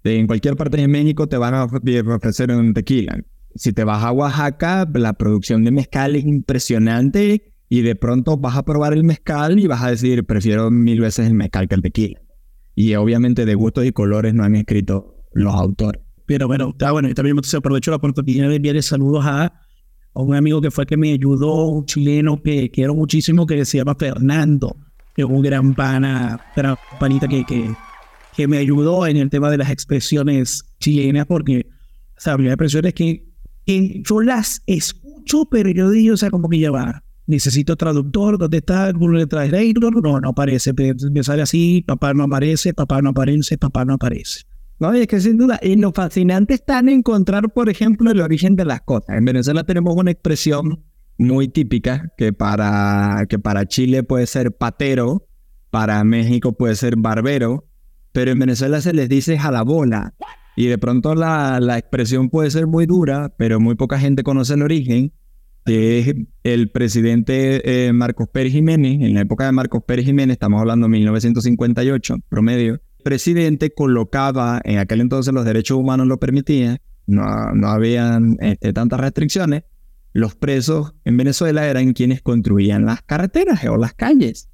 [0.05, 3.21] En cualquier parte de México te van a ofre- ofrecer un tequila.
[3.55, 8.57] Si te vas a Oaxaca, la producción de mezcal es impresionante y de pronto vas
[8.57, 11.83] a probar el mezcal y vas a decir, prefiero mil veces el mezcal que el
[11.83, 12.21] tequila.
[12.75, 16.01] Y obviamente de gustos y colores no han escrito los autores.
[16.27, 17.09] Pero bueno, está bueno.
[17.09, 20.87] Y también se aprovecho la oportunidad de enviarle saludos a, a un amigo que fue
[20.87, 24.77] que me ayudó, un chileno que quiero muchísimo, que se llama Fernando,
[25.15, 27.45] que es un gran pana, gran panita que,
[28.41, 31.67] que me ayudó en el tema de las expresiones chilenas, porque,
[32.17, 33.27] o sea, las expresiones que,
[33.67, 37.05] yo las escucho, pero yo digo, o sea, como que ya va.
[37.27, 40.03] Necesito traductor, ¿dónde está Google Translator?
[40.03, 40.73] No, no aparece.
[40.73, 44.45] Me sale así, papá no aparece, papá no aparece, papá no aparece.
[44.79, 48.23] No, y es que sin duda, y lo fascinante está en encontrar, por ejemplo, el
[48.23, 49.19] origen de las cosas.
[49.19, 50.83] En Venezuela tenemos una expresión
[51.19, 55.29] muy típica que para, que para Chile puede ser patero,
[55.69, 57.70] para México puede ser barbero,
[58.13, 60.15] pero en Venezuela se les dice jalabola.
[60.57, 64.55] Y de pronto la, la expresión puede ser muy dura, pero muy poca gente conoce
[64.55, 65.13] el origen,
[65.65, 70.35] que es el presidente eh, Marcos Pérez Jiménez, en la época de Marcos Pérez Jiménez,
[70.35, 76.79] estamos hablando de 1958, promedio, presidente colocaba, en aquel entonces los derechos humanos lo permitían,
[77.07, 79.65] no, no habían este, tantas restricciones,
[80.13, 84.49] los presos en Venezuela eran quienes construían las carreteras o las calles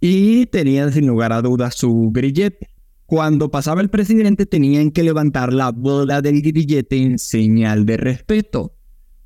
[0.00, 2.69] y tenían sin lugar a dudas su grillete.
[3.10, 8.76] Cuando pasaba el presidente tenían que levantar la bola del grillete en señal de respeto.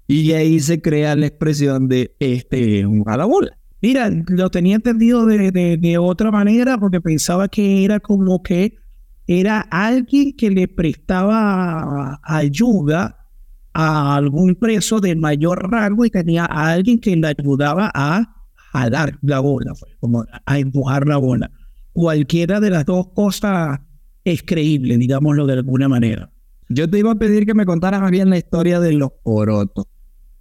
[0.08, 3.58] Y ahí se crea la expresión de este es un jalabola.
[3.82, 8.78] Mira, lo tenía entendido de, de, de otra manera porque pensaba que era como que
[9.26, 13.28] era alguien que le prestaba ayuda
[13.74, 19.18] a algún preso de mayor rango y tenía a alguien que le ayudaba a jalar
[19.20, 21.50] la bola, pues, como a empujar la bola.
[21.94, 23.78] Cualquiera de las dos cosas
[24.24, 26.32] es creíble, digámoslo de alguna manera.
[26.68, 29.86] Yo te iba a pedir que me contaras más bien la historia de los corotos.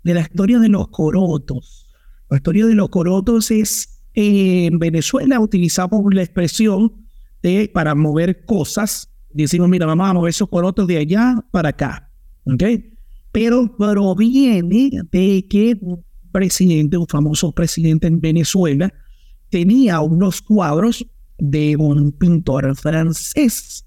[0.04, 1.88] de la historia de los corotos.
[2.30, 6.92] La historia de los corotos es, eh, en Venezuela utilizamos la expresión
[7.44, 12.12] de para mover cosas, decimos, mira, vamos a mover esos corotos de allá para acá,
[12.46, 12.64] ¿ok?
[13.32, 18.92] Pero proviene de que un presidente, un famoso presidente en Venezuela,
[19.50, 21.06] tenía unos cuadros
[21.38, 23.86] de un pintor francés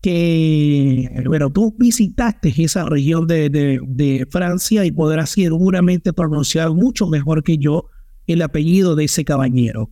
[0.00, 7.06] que, bueno, tú visitaste esa región de, de, de Francia y podrás seguramente pronunciar mucho
[7.06, 7.86] mejor que yo
[8.26, 9.90] el apellido de ese caballero.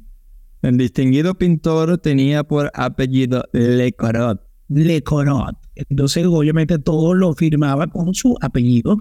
[0.61, 4.40] El distinguido pintor tenía por apellido Le Corot.
[4.68, 5.57] Le Corot.
[5.74, 8.98] Entonces, obviamente, todo lo firmaba con su apellido.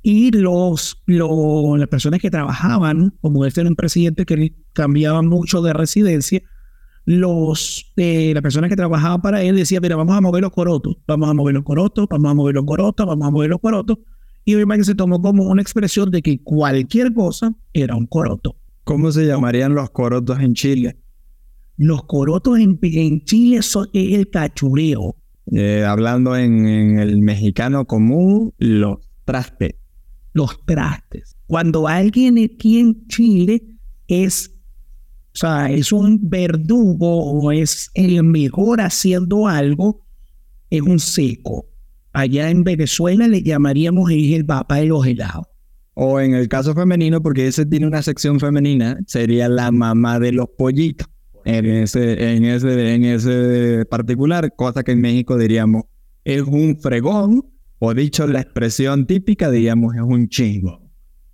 [0.00, 5.60] Y los, lo- las personas que trabajaban, como este era un presidente que cambiaba mucho
[5.60, 6.40] de residencia,
[7.04, 10.96] los, eh, las personas que trabajaban para él decían, mira, vamos a mover los corotos,
[11.06, 13.98] vamos a mover los corotos, vamos a mover los corotos, vamos a mover los corotos.
[14.44, 18.56] Y obviamente se tomó como una expresión de que cualquier cosa era un coroto.
[18.84, 20.96] ¿Cómo se llamarían los corotos en Chile?
[21.76, 25.16] Los corotos en, en Chile son el cachureo.
[25.52, 29.74] Eh, hablando en, en el mexicano común, los trastes.
[30.32, 31.36] los trastes.
[31.46, 33.62] Cuando alguien aquí en Chile
[34.08, 34.54] es,
[35.34, 40.04] o sea, es un verdugo o es el mejor haciendo algo,
[40.68, 41.66] es un seco.
[42.12, 45.46] Allá en Venezuela le llamaríamos el papá de los helados.
[45.94, 50.32] O en el caso femenino, porque ese tiene una sección femenina, sería la mamá de
[50.32, 51.08] los pollitos.
[51.44, 55.84] En ese, en ese, en ese particular, cosa que en México diríamos
[56.24, 57.44] es un fregón,
[57.78, 60.81] o dicho la expresión típica, diríamos es un chingón.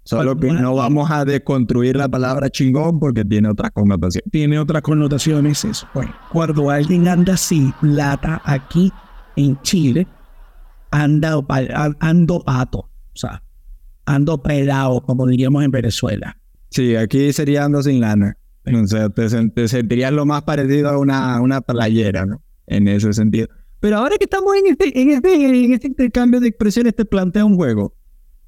[0.09, 4.25] Solo que no vamos a deconstruir la palabra chingón porque tiene otra connotación.
[4.31, 5.87] Tiene otras connotaciones eso.
[5.93, 8.91] Bueno, cuando alguien anda sin plata aquí
[9.37, 10.07] en Chile,
[10.91, 11.39] anda
[12.01, 13.43] ando pato, o sea,
[14.07, 16.39] ando pelado, como diríamos en Venezuela.
[16.71, 18.35] Sí, aquí sería ando sin lana.
[18.65, 22.43] O sea, te, te sentirías lo más parecido a una, una playera, ¿no?
[22.67, 23.49] En ese sentido.
[23.79, 27.45] Pero ahora que estamos en este, en este, en este intercambio de expresiones, te plantea
[27.45, 27.95] un juego.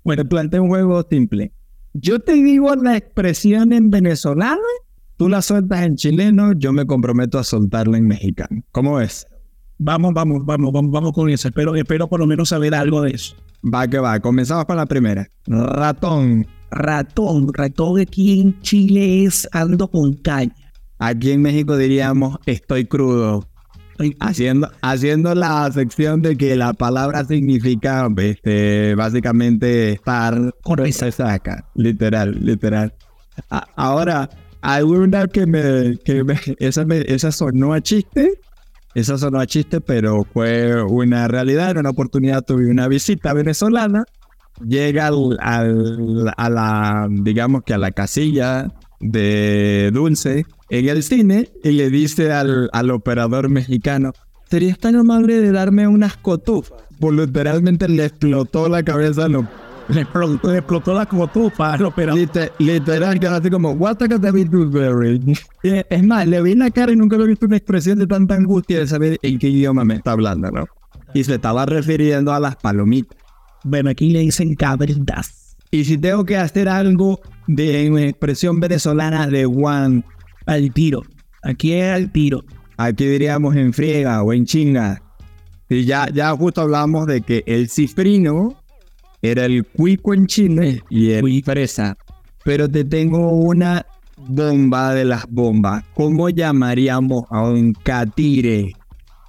[0.04, 1.52] Bueno, te plantea un juego simple.
[1.92, 4.60] Yo te digo la expresión en venezolano,
[5.16, 8.62] tú la sueltas en chileno, yo me comprometo a soltarla en mexicano.
[8.72, 9.26] ¿Cómo es?
[9.78, 11.48] Vamos, vamos, vamos, vamos, vamos con eso.
[11.48, 13.34] Espero, espero por lo menos saber algo de eso.
[13.62, 15.28] Va que va, comenzamos con la primera.
[15.46, 16.46] Ratón.
[16.70, 20.72] Ratón, ratón aquí en Chile es ando con caña.
[20.98, 23.49] Aquí en México diríamos estoy crudo.
[24.20, 31.66] Haciendo, haciendo la sección de que la palabra significa este, básicamente estar Con se saca.
[31.74, 32.94] Literal, literal.
[33.76, 34.28] Ahora,
[34.62, 38.34] hay una que me, que me, esa, me- esa sonó a chiste.
[38.94, 42.42] Esa sonó a chiste, pero fue una realidad, era una oportunidad.
[42.42, 44.04] Tuve una visita venezolana.
[44.66, 51.50] Llega al, al- a la, digamos que a la casilla de Dulce en el cine
[51.64, 54.12] y le dice al, al operador mexicano,
[54.50, 56.78] ¿serías tan amable de darme unas cotufas?
[56.98, 59.48] Pues literalmente le explotó la cabeza al
[59.88, 62.20] le explotó, le explotó la cotufa al operador.
[62.20, 65.20] Liter- literal, que así como, what the David Dewberry?
[65.64, 68.36] Eh, Es más, le vi la cara y nunca había visto una expresión de tanta
[68.36, 70.66] angustia de saber en qué idioma me está hablando, ¿no?
[71.12, 73.18] Y se estaba refiriendo a las palomitas.
[73.64, 75.56] Bueno, aquí le dicen cabritas.
[75.72, 80.04] Y si tengo que hacer algo de en expresión venezolana de Juan,
[80.46, 81.02] Al tiro.
[81.42, 82.44] Aquí es al tiro.
[82.76, 85.02] aquí diríamos en friega o en chinga.
[85.68, 88.60] Y ya, ya justo hablamos de que el cifrino
[89.22, 91.96] era el cuico en Chile y el fresa.
[92.44, 95.84] Pero te tengo una bomba de las bombas.
[95.94, 98.72] ¿Cómo llamaríamos a un catire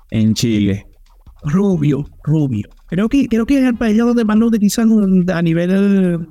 [0.09, 0.87] en Chile?
[1.43, 2.69] Rubio, rubio.
[2.87, 6.27] Creo que, creo que es el país donde más lo utilizan a nivel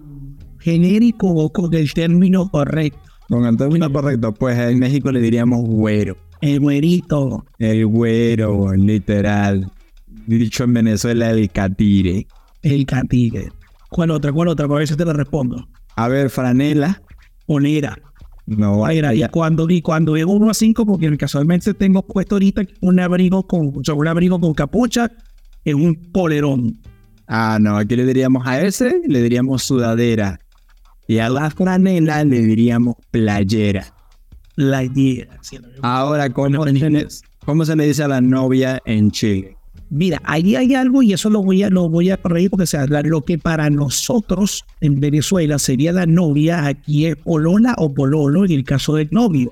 [0.58, 3.09] genérico o con el término correcto.
[3.30, 6.16] Con el término correcto, pues en México le diríamos güero.
[6.40, 7.46] El güerito.
[7.60, 9.70] El güero, literal.
[10.26, 12.26] Dicho en Venezuela, el catire.
[12.60, 13.48] El catige.
[13.88, 14.32] ¿Cuál otra?
[14.32, 14.66] ¿Cuál otra?
[14.66, 15.68] A ver si te la respondo.
[15.94, 17.00] A ver, franela.
[17.46, 17.96] Polera.
[18.46, 19.14] No, Polera.
[19.14, 23.46] Y cuando, y cuando llego uno a cinco, porque casualmente tengo puesto ahorita un abrigo
[23.46, 25.08] con, o sea, un abrigo con capucha,
[25.64, 26.80] es un polerón.
[27.28, 30.40] Ah, no, aquí le diríamos a ese, le diríamos sudadera.
[31.10, 33.84] Y a la franela le diríamos playera.
[34.54, 35.26] La idea.
[35.40, 35.58] ¿sí?
[35.82, 37.08] Ahora, ¿cómo, se le,
[37.44, 39.56] cómo se le dice a la novia en Chile?
[39.88, 42.66] Mira, ahí hay algo y eso lo voy a, lo voy a corregir porque o
[42.66, 48.44] sea, lo que para nosotros en Venezuela sería la novia, aquí es polola o pololo
[48.44, 49.50] en el caso del novio.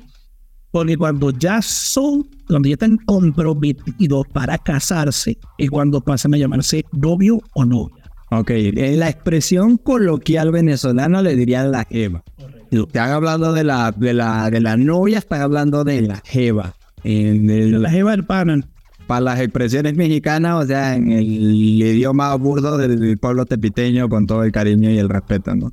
[0.71, 6.85] Porque cuando ya son, cuando ya están comprometidos para casarse, es cuando pasan a llamarse
[6.93, 7.98] novio o novia.
[8.31, 12.23] Ok, en la expresión coloquial venezolana le dirían la jeva.
[12.71, 16.75] Si Están hablando de la, de la, de la novia, están hablando de la jeva.
[17.05, 18.61] En el- La jeva del pana.
[19.07, 24.43] para las expresiones mexicanas, o sea, en el idioma burdo del, pueblo tepiteño, con todo
[24.45, 25.73] el cariño y el respeto, ¿no?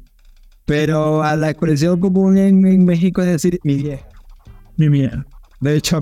[0.65, 4.05] Pero a la expresión común en, en México es decir, mi vieja.
[4.77, 5.25] Mi mierda.
[5.59, 5.99] De hecho,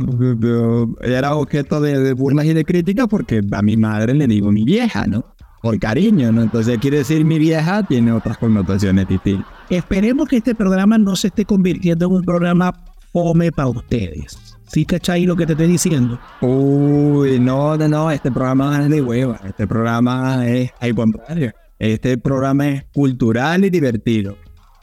[1.02, 4.64] era objeto de, de burlas y de críticas porque a mi madre le digo mi
[4.64, 5.26] vieja, ¿no?
[5.64, 6.42] Por cariño, ¿no?
[6.42, 9.48] Entonces quiere decir mi vieja tiene otras connotaciones distintas.
[9.70, 12.74] Esperemos que este programa no se esté convirtiendo en un programa
[13.14, 14.38] fome para ustedes.
[14.68, 16.20] ¿Sí cachai lo que te estoy diciendo?
[16.42, 19.40] Uy, no, no, no, este programa es de hueva.
[19.48, 21.52] Este programa es al contrario.
[21.80, 24.36] Este programa es cultural y divertido.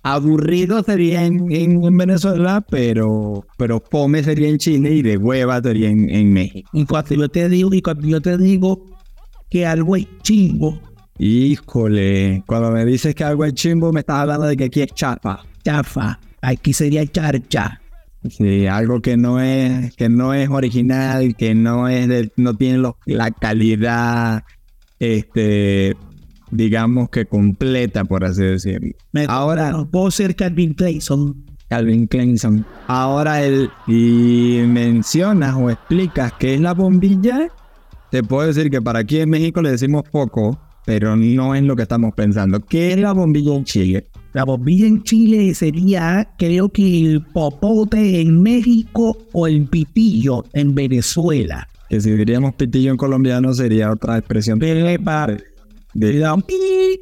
[0.03, 5.61] Aburrido sería en, en- en Venezuela, pero, pero fome sería en Chile y de hueva
[5.61, 6.71] sería en, en México.
[6.73, 8.87] Y cuando yo te digo, y cuando yo te digo
[9.51, 10.81] que algo es chingo,
[11.19, 14.95] Híjole, cuando me dices que algo es chimbo, me estás hablando de que aquí es
[14.95, 15.45] chapa.
[15.63, 17.81] chafa, aquí sería charcha.
[18.29, 22.91] Sí, algo que no es, que no es original, que no es de- no tiene
[23.07, 24.45] la calidad,
[24.99, 25.95] este,
[26.51, 28.95] digamos que completa, por así decirlo.
[29.13, 31.45] Me- Ahora, no puedo ser Calvin Clayson.
[31.69, 32.65] Calvin Clemson.
[32.89, 37.49] Ahora el y mencionas o explicas qué es la bombilla,
[38.11, 41.77] te puedo decir que para aquí en México le decimos poco, pero no es lo
[41.77, 42.61] que estamos pensando.
[42.61, 44.09] ¿Qué es la bombilla en Chile?
[44.33, 50.75] La bombilla en Chile sería, creo que el popote en México o el pitillo en
[50.75, 51.69] Venezuela.
[51.89, 55.29] Que si diríamos pitillo en colombiano sería otra expresión de, Epa,
[55.95, 56.99] de,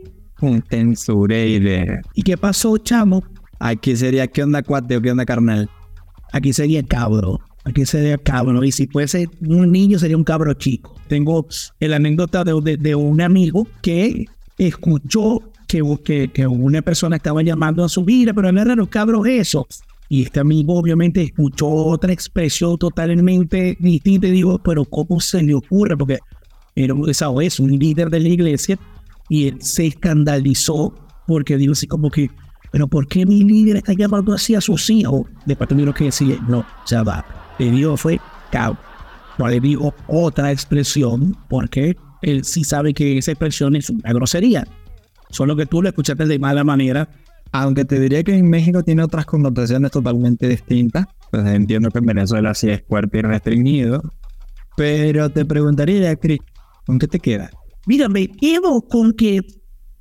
[0.69, 2.01] tensureide.
[2.15, 3.23] ¿Y qué pasó, chamo?
[3.59, 5.69] Aquí sería ¿qué onda cuate o qué onda carnal?
[6.33, 7.41] Aquí sería cabro.
[7.65, 8.63] Aquí sería cabro.
[8.65, 10.95] Y si fuese un niño, sería un cabro chico.
[11.09, 11.47] Tengo
[11.81, 17.89] el anécdota de, un amigo que escuchó que, que, que una persona estaba llamando a
[17.89, 19.67] su vida, pero no eran los cabros esos.
[20.09, 25.55] Y este amigo obviamente escuchó otra expresión totalmente distinta y dijo, pero ¿cómo se le
[25.55, 25.97] ocurre?
[25.97, 26.19] Porque
[26.75, 28.79] era o es un líder de la iglesia
[29.29, 30.95] y él se escandalizó
[31.27, 32.31] porque dijo así como que,
[32.71, 35.27] pero ¿por qué mi líder está llamando así a sus hijos?
[35.45, 37.25] Después tuvieron que decir, no, ya va.
[37.59, 38.77] Le dijo fue cao.
[39.39, 44.67] No le dijo otra expresión porque él sí sabe que esa expresión es una grosería.
[45.31, 47.09] Solo que tú lo escuchaste de mala manera.
[47.53, 51.07] Aunque te diría que en México tiene otras connotaciones totalmente distintas.
[51.31, 54.03] Pues entiendo que en Venezuela sí es fuerte y restringido.
[54.77, 56.41] Pero te preguntaría, Cris,
[56.87, 57.51] ¿con qué te quedas?
[57.87, 59.41] Mira, me quedo con que,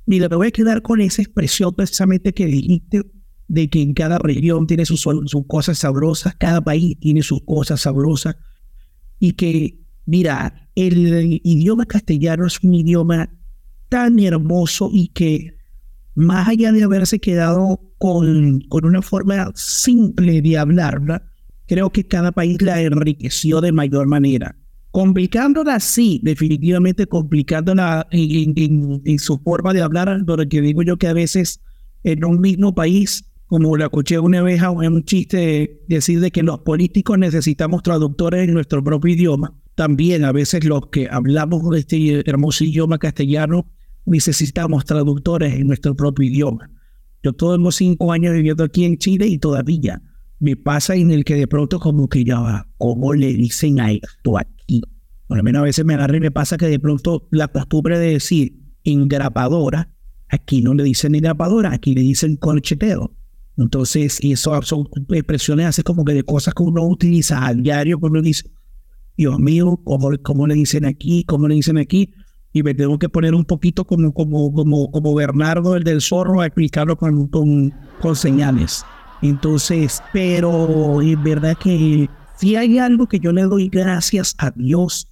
[0.06, 3.02] mira, me voy a quedar con esa expresión precisamente que dijiste
[3.48, 7.80] de que en cada región tiene sus, sus cosas sabrosas, cada país tiene sus cosas
[7.80, 8.36] sabrosas
[9.18, 13.30] y que, mira, el idioma castellano es un idioma
[13.88, 15.56] tan hermoso y que
[16.14, 21.22] más allá de haberse quedado con, con una forma simple de hablarla,
[21.66, 24.56] creo que cada país la enriqueció de mayor manera.
[24.90, 31.06] Complicándola, sí, definitivamente complicándola en, en, en su forma de hablar, porque digo yo que
[31.06, 31.60] a veces
[32.02, 36.42] en un mismo país como la escuché una vez en un chiste decir de que
[36.42, 39.58] los políticos necesitamos traductores en nuestro propio idioma.
[39.74, 43.70] También a veces los que hablamos de este hermoso idioma castellano
[44.04, 46.70] necesitamos traductores en nuestro propio idioma.
[47.22, 50.02] Yo todos los cinco años viviendo aquí en Chile y todavía
[50.40, 53.90] me pasa en el que de pronto como que ya va, ¿cómo le dicen a
[53.90, 54.82] esto aquí?
[55.26, 57.98] Bueno, a mí a veces me agarra y me pasa que de pronto la costumbre
[57.98, 59.90] de decir engrapadora,
[60.28, 63.17] aquí no le dicen engrapadora, aquí le dicen colchetero.
[63.58, 68.22] Entonces, eso son expresiones así como que de cosas que uno utiliza a diario, cuando
[68.22, 68.48] dice,
[69.16, 71.24] Dios mío, ¿cómo, ¿cómo, le dicen aquí?
[71.24, 72.14] ¿Cómo le dicen aquí?
[72.52, 76.40] Y me tengo que poner un poquito como, como, como, como Bernardo, el del zorro,
[76.40, 78.84] a explicarlo con, con, con señales.
[79.22, 85.08] Entonces, pero es verdad que si hay algo que yo le doy gracias a Dios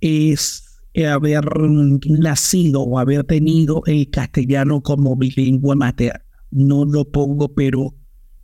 [0.00, 1.44] es haber
[2.08, 6.25] nacido o haber tenido el castellano como mi lengua materna
[6.56, 7.94] no lo pongo, pero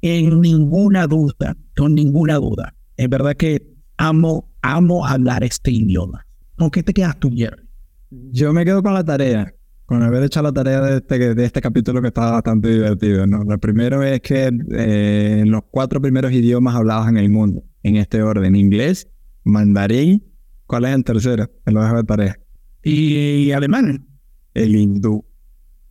[0.02, 2.74] en ninguna duda, con ninguna duda.
[2.96, 6.26] Es verdad que amo, amo hablar este idioma.
[6.56, 7.62] ¿Con qué te quedas tú, Jerry?
[8.10, 9.54] Yo me quedo con la tarea,
[9.86, 13.26] con haber hecho la tarea de este, de este capítulo que estaba bastante divertido.
[13.26, 13.44] ¿no?
[13.44, 18.22] Lo primero es que eh, los cuatro primeros idiomas hablados en el mundo, en este
[18.22, 19.08] orden, inglés,
[19.44, 20.22] mandarín,
[20.66, 21.50] ¿cuál es el tercero?
[21.64, 22.38] Me lo dejo de tarea.
[22.82, 24.06] Y alemán.
[24.52, 25.24] El hindú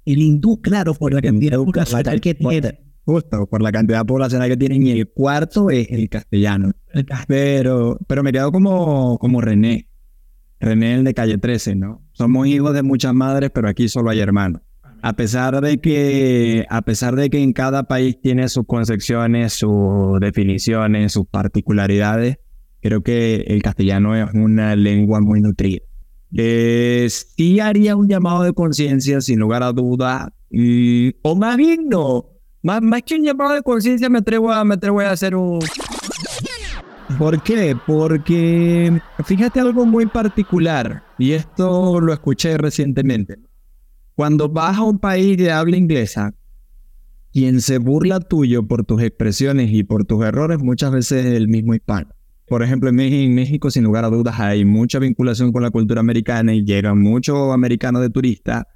[0.06, 2.80] el hindú, claro, por la cantidad poblacional que tiene.
[3.04, 4.86] Justo, por la cantidad poblacional que tienen.
[4.86, 6.72] Y el cuarto es el castellano.
[7.28, 9.88] Pero, pero me quedo como, como René.
[10.60, 12.04] René, el de calle 13, ¿no?
[12.14, 14.62] Somos hijos de muchas madres, pero aquí solo hay hermanos.
[15.02, 20.20] A pesar de que, a pesar de que en cada país tiene sus concepciones, sus
[20.20, 22.38] definiciones, sus particularidades,
[22.82, 25.82] creo que el castellano es una lengua muy nutrida.
[26.36, 30.34] Eh, sí haría un llamado de conciencia, sin lugar a duda,
[31.22, 32.26] o más bien no,
[32.64, 35.60] más, más que un llamado de conciencia me atrevo, a, me atrevo a hacer un...
[37.18, 37.76] ¿Por qué?
[37.86, 43.38] Porque fíjate algo muy particular, y esto lo escuché recientemente.
[44.16, 46.34] Cuando vas a un país de habla inglesa,
[47.34, 51.48] quien se burla tuyo por tus expresiones y por tus errores muchas veces es el
[51.48, 52.14] mismo hispano.
[52.52, 56.54] Por ejemplo, en México, sin lugar a dudas, hay mucha vinculación con la cultura americana
[56.54, 58.68] y llegan muchos americanos de turista.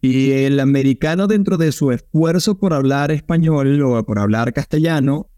[0.00, 5.30] Y el americano, dentro de su esfuerzo por hablar español o por hablar castellano,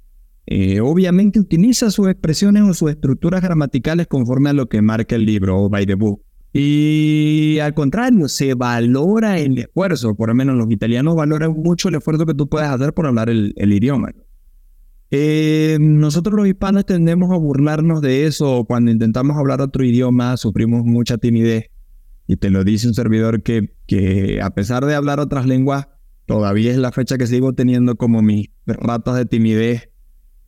[0.46, 5.26] eh, obviamente utiliza sus expresiones o sus estructuras gramaticales conforme a lo que marca el
[5.26, 6.22] libro o by the book.
[6.54, 11.96] Y al contrario, se valora el esfuerzo, por lo menos los italianos valoran mucho el
[11.96, 14.12] esfuerzo que tú puedes hacer por hablar el idioma.
[15.10, 18.64] Eh, nosotros los hispanos tendemos a burlarnos de eso.
[18.66, 21.70] Cuando intentamos hablar otro idioma, sufrimos mucha timidez.
[22.26, 25.88] Y te lo dice un servidor que, que a pesar de hablar otras lenguas,
[26.26, 29.90] todavía es la fecha que sigo teniendo como mis ratos de timidez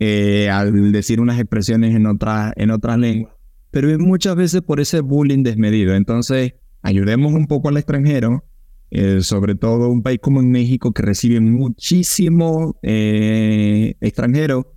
[0.01, 3.35] eh, al decir unas expresiones en, otra, en otras lenguas.
[3.71, 5.95] Pero muchas veces por ese bullying desmedido.
[5.95, 8.45] Entonces, ayudemos un poco al extranjero
[8.91, 14.75] eh, sobre todo un país como en México que recibe muchísimo eh, extranjero.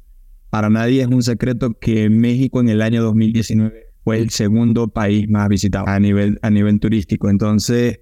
[0.50, 5.30] Para nadie es un secreto que México en el año 2019 fue el segundo país
[5.30, 7.30] más visitado a nivel, a nivel turístico.
[7.30, 8.02] Entonces,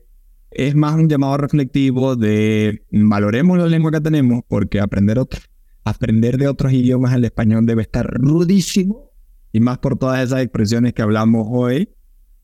[0.51, 5.39] es más un llamado reflectivo de valoremos la lengua que tenemos porque aprender, otro,
[5.83, 9.11] aprender de otros idiomas el español debe estar rudísimo
[9.51, 11.89] y más por todas esas expresiones que hablamos hoy.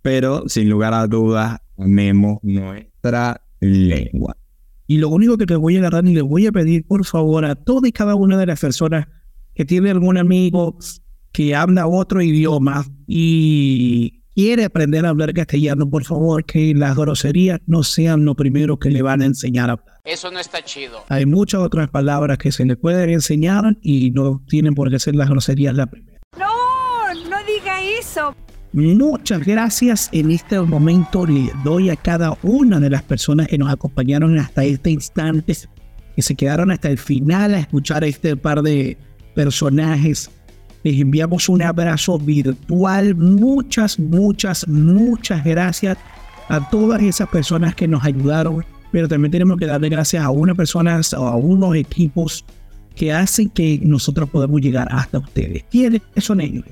[0.04, 4.38] Pero sin lugar a dudas, amemos nuestra lengua.
[4.88, 7.46] Y lo único que te voy a agarrar y le voy a pedir, por favor,
[7.46, 9.08] a toda y cada una de las personas
[9.54, 10.78] que tiene algún amigo
[11.32, 17.60] que habla otro idioma y quiere aprender a hablar castellano, por favor, que las groserías
[17.66, 20.02] no sean lo primero que le van a enseñar a hablar.
[20.04, 21.04] Eso no está chido.
[21.10, 25.16] Hay muchas otras palabras que se le pueden enseñar y no tienen por qué ser
[25.16, 26.20] las groserías la primera.
[26.38, 28.36] No, no diga eso.
[28.76, 30.10] Muchas gracias.
[30.12, 34.66] En este momento le doy a cada una de las personas que nos acompañaron hasta
[34.66, 35.56] este instante,
[36.14, 38.98] que se quedaron hasta el final a escuchar a este par de
[39.34, 40.30] personajes.
[40.84, 43.16] Les enviamos un abrazo virtual.
[43.16, 45.98] Muchas, muchas, muchas gracias
[46.50, 48.66] a todas esas personas que nos ayudaron.
[48.92, 52.44] Pero también tenemos que darle gracias a unas personas o a unos equipos
[52.94, 55.64] que hacen que nosotros podamos llegar hasta ustedes.
[55.72, 56.66] ¿Quiénes son ellos?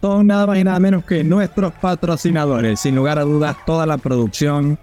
[0.00, 2.80] Son nada más y nada menos que nuestros patrocinadores.
[2.80, 4.78] Sin lugar a dudas, toda la producción,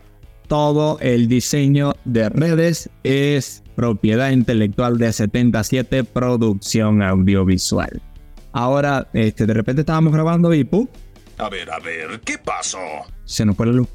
[0.48, 8.02] todo el diseño de redes es propiedad intelectual de 77 Producción Audiovisual.
[8.52, 10.88] Ahora, este, de repente estábamos grabando y ¡pum!
[11.38, 12.78] A ver, a ver, ¿qué pasó?
[13.26, 13.88] se nos fue la luz.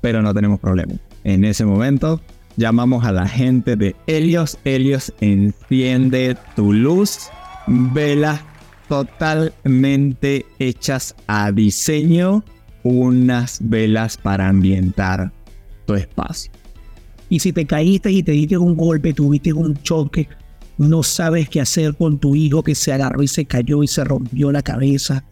[0.00, 0.94] Pero no tenemos problema.
[1.24, 2.20] En ese momento
[2.56, 4.58] llamamos a la gente de Helios.
[4.64, 7.30] Helios enciende tu luz.
[7.66, 8.40] Velas
[8.88, 12.44] totalmente hechas a diseño.
[12.82, 15.32] Unas velas para ambientar
[15.86, 16.52] tu espacio.
[17.30, 20.28] Y si te caíste y te diste un golpe, tuviste un choque,
[20.76, 24.04] no sabes qué hacer con tu hijo que se agarró y se cayó y se
[24.04, 25.24] rompió la cabeza,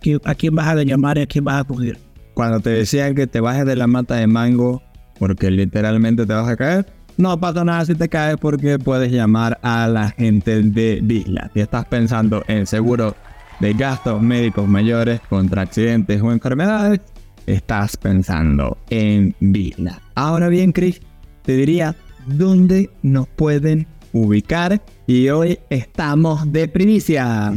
[0.00, 1.98] ¿qué- ¿a quién vas a llamar y a quién vas a acudir?
[2.34, 4.82] Cuando te decían que te bajes de la mata de mango
[5.18, 6.86] porque literalmente te vas a caer,
[7.20, 11.50] no pasa nada si te caes porque puedes llamar a la gente de Disla.
[11.52, 13.14] Si estás pensando en seguro
[13.60, 17.00] de gastos médicos mayores contra accidentes o enfermedades,
[17.46, 20.00] estás pensando en Disla.
[20.14, 21.00] Ahora bien, Chris,
[21.42, 21.94] te diría
[22.26, 27.52] dónde nos pueden ubicar y hoy estamos de primicia.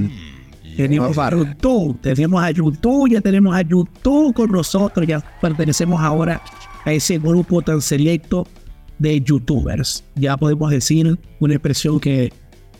[0.75, 6.41] Tenemos a YouTube, tenemos a YouTube, ya tenemos a YouTube con nosotros, ya pertenecemos ahora
[6.83, 8.45] a ese grupo tan selecto
[8.99, 10.03] de youtubers.
[10.15, 12.31] Ya podemos decir una expresión que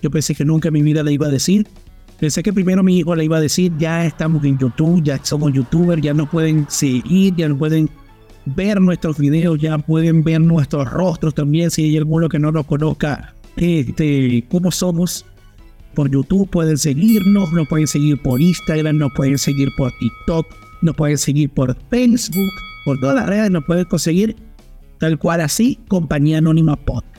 [0.01, 1.68] yo pensé que nunca en mi vida la iba a decir.
[2.20, 5.51] Pensé que primero mi hijo la iba a decir, ya estamos en YouTube, ya somos
[5.53, 7.89] youtubers, ya nos pueden seguir, ya nos pueden
[8.45, 12.66] ver nuestros videos, ya pueden ver nuestros rostros también, si hay alguno que no nos
[12.66, 15.26] conozca, este, cómo somos
[15.93, 20.47] por YouTube, pueden seguirnos, nos pueden seguir por Instagram, nos pueden seguir por TikTok,
[20.82, 22.51] nos pueden seguir por Facebook,
[22.86, 24.36] por todas las redes nos pueden conseguir
[24.99, 27.13] tal cual así, Compañía Anónima Podcast.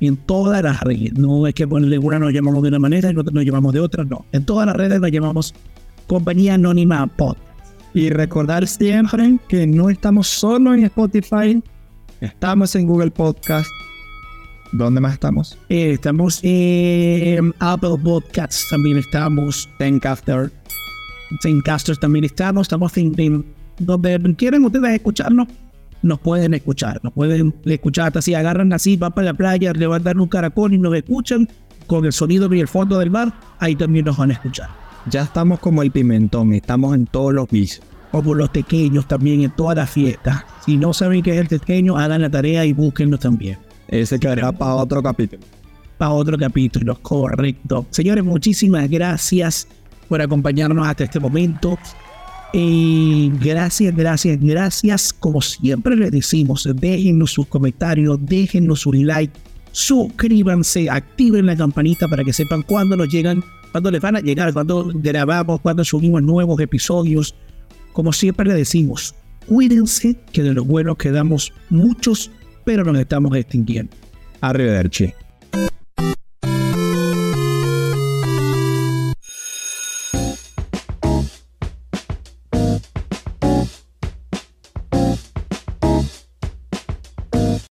[0.00, 3.14] En todas las redes, no es que ponerle una nos llamamos de una manera y
[3.14, 4.24] nos llamamos de otra, no.
[4.32, 5.54] En todas las redes nos llamamos
[6.06, 7.44] Compañía Anónima Podcast.
[7.92, 11.62] Y recordar siempre que no estamos solo en Spotify,
[12.20, 13.68] estamos en Google Podcast.
[14.72, 15.58] ¿Dónde más estamos?
[15.68, 20.52] Eh, estamos en Apple Podcasts, también estamos en Castros
[22.00, 23.44] también estamos, estamos en, en
[23.78, 25.48] donde quieren ustedes escucharnos,
[26.02, 30.28] nos pueden escuchar, nos pueden escuchar si agarran así, van para la playa, levantan un
[30.28, 31.48] caracol y nos escuchan
[31.86, 34.68] con el sonido y el fondo del mar, ahí también nos van a escuchar.
[35.10, 37.84] Ya estamos como el pimentón, estamos en todos los vicios.
[38.12, 40.44] Como los pequeños también en todas las fiestas.
[40.64, 43.58] Si no saben qué es el pequeño, hagan la tarea y búsquenlo también.
[43.88, 45.42] Ese quedará para otro capítulo.
[45.96, 47.86] para otro capítulo, correcto.
[47.90, 49.68] Señores, muchísimas gracias
[50.08, 51.78] por acompañarnos hasta este momento.
[52.52, 55.12] Gracias, gracias, gracias.
[55.12, 59.32] Como siempre les decimos, déjenos sus comentarios, déjenos su like,
[59.72, 64.52] suscríbanse, activen la campanita para que sepan cuándo nos llegan, cuándo les van a llegar,
[64.52, 67.36] cuándo grabamos, cuándo subimos nuevos episodios.
[67.92, 69.14] Como siempre les decimos,
[69.46, 72.30] cuídense que de los buenos quedamos muchos,
[72.64, 73.92] pero nos estamos extinguiendo.
[74.40, 75.12] Arrivederci.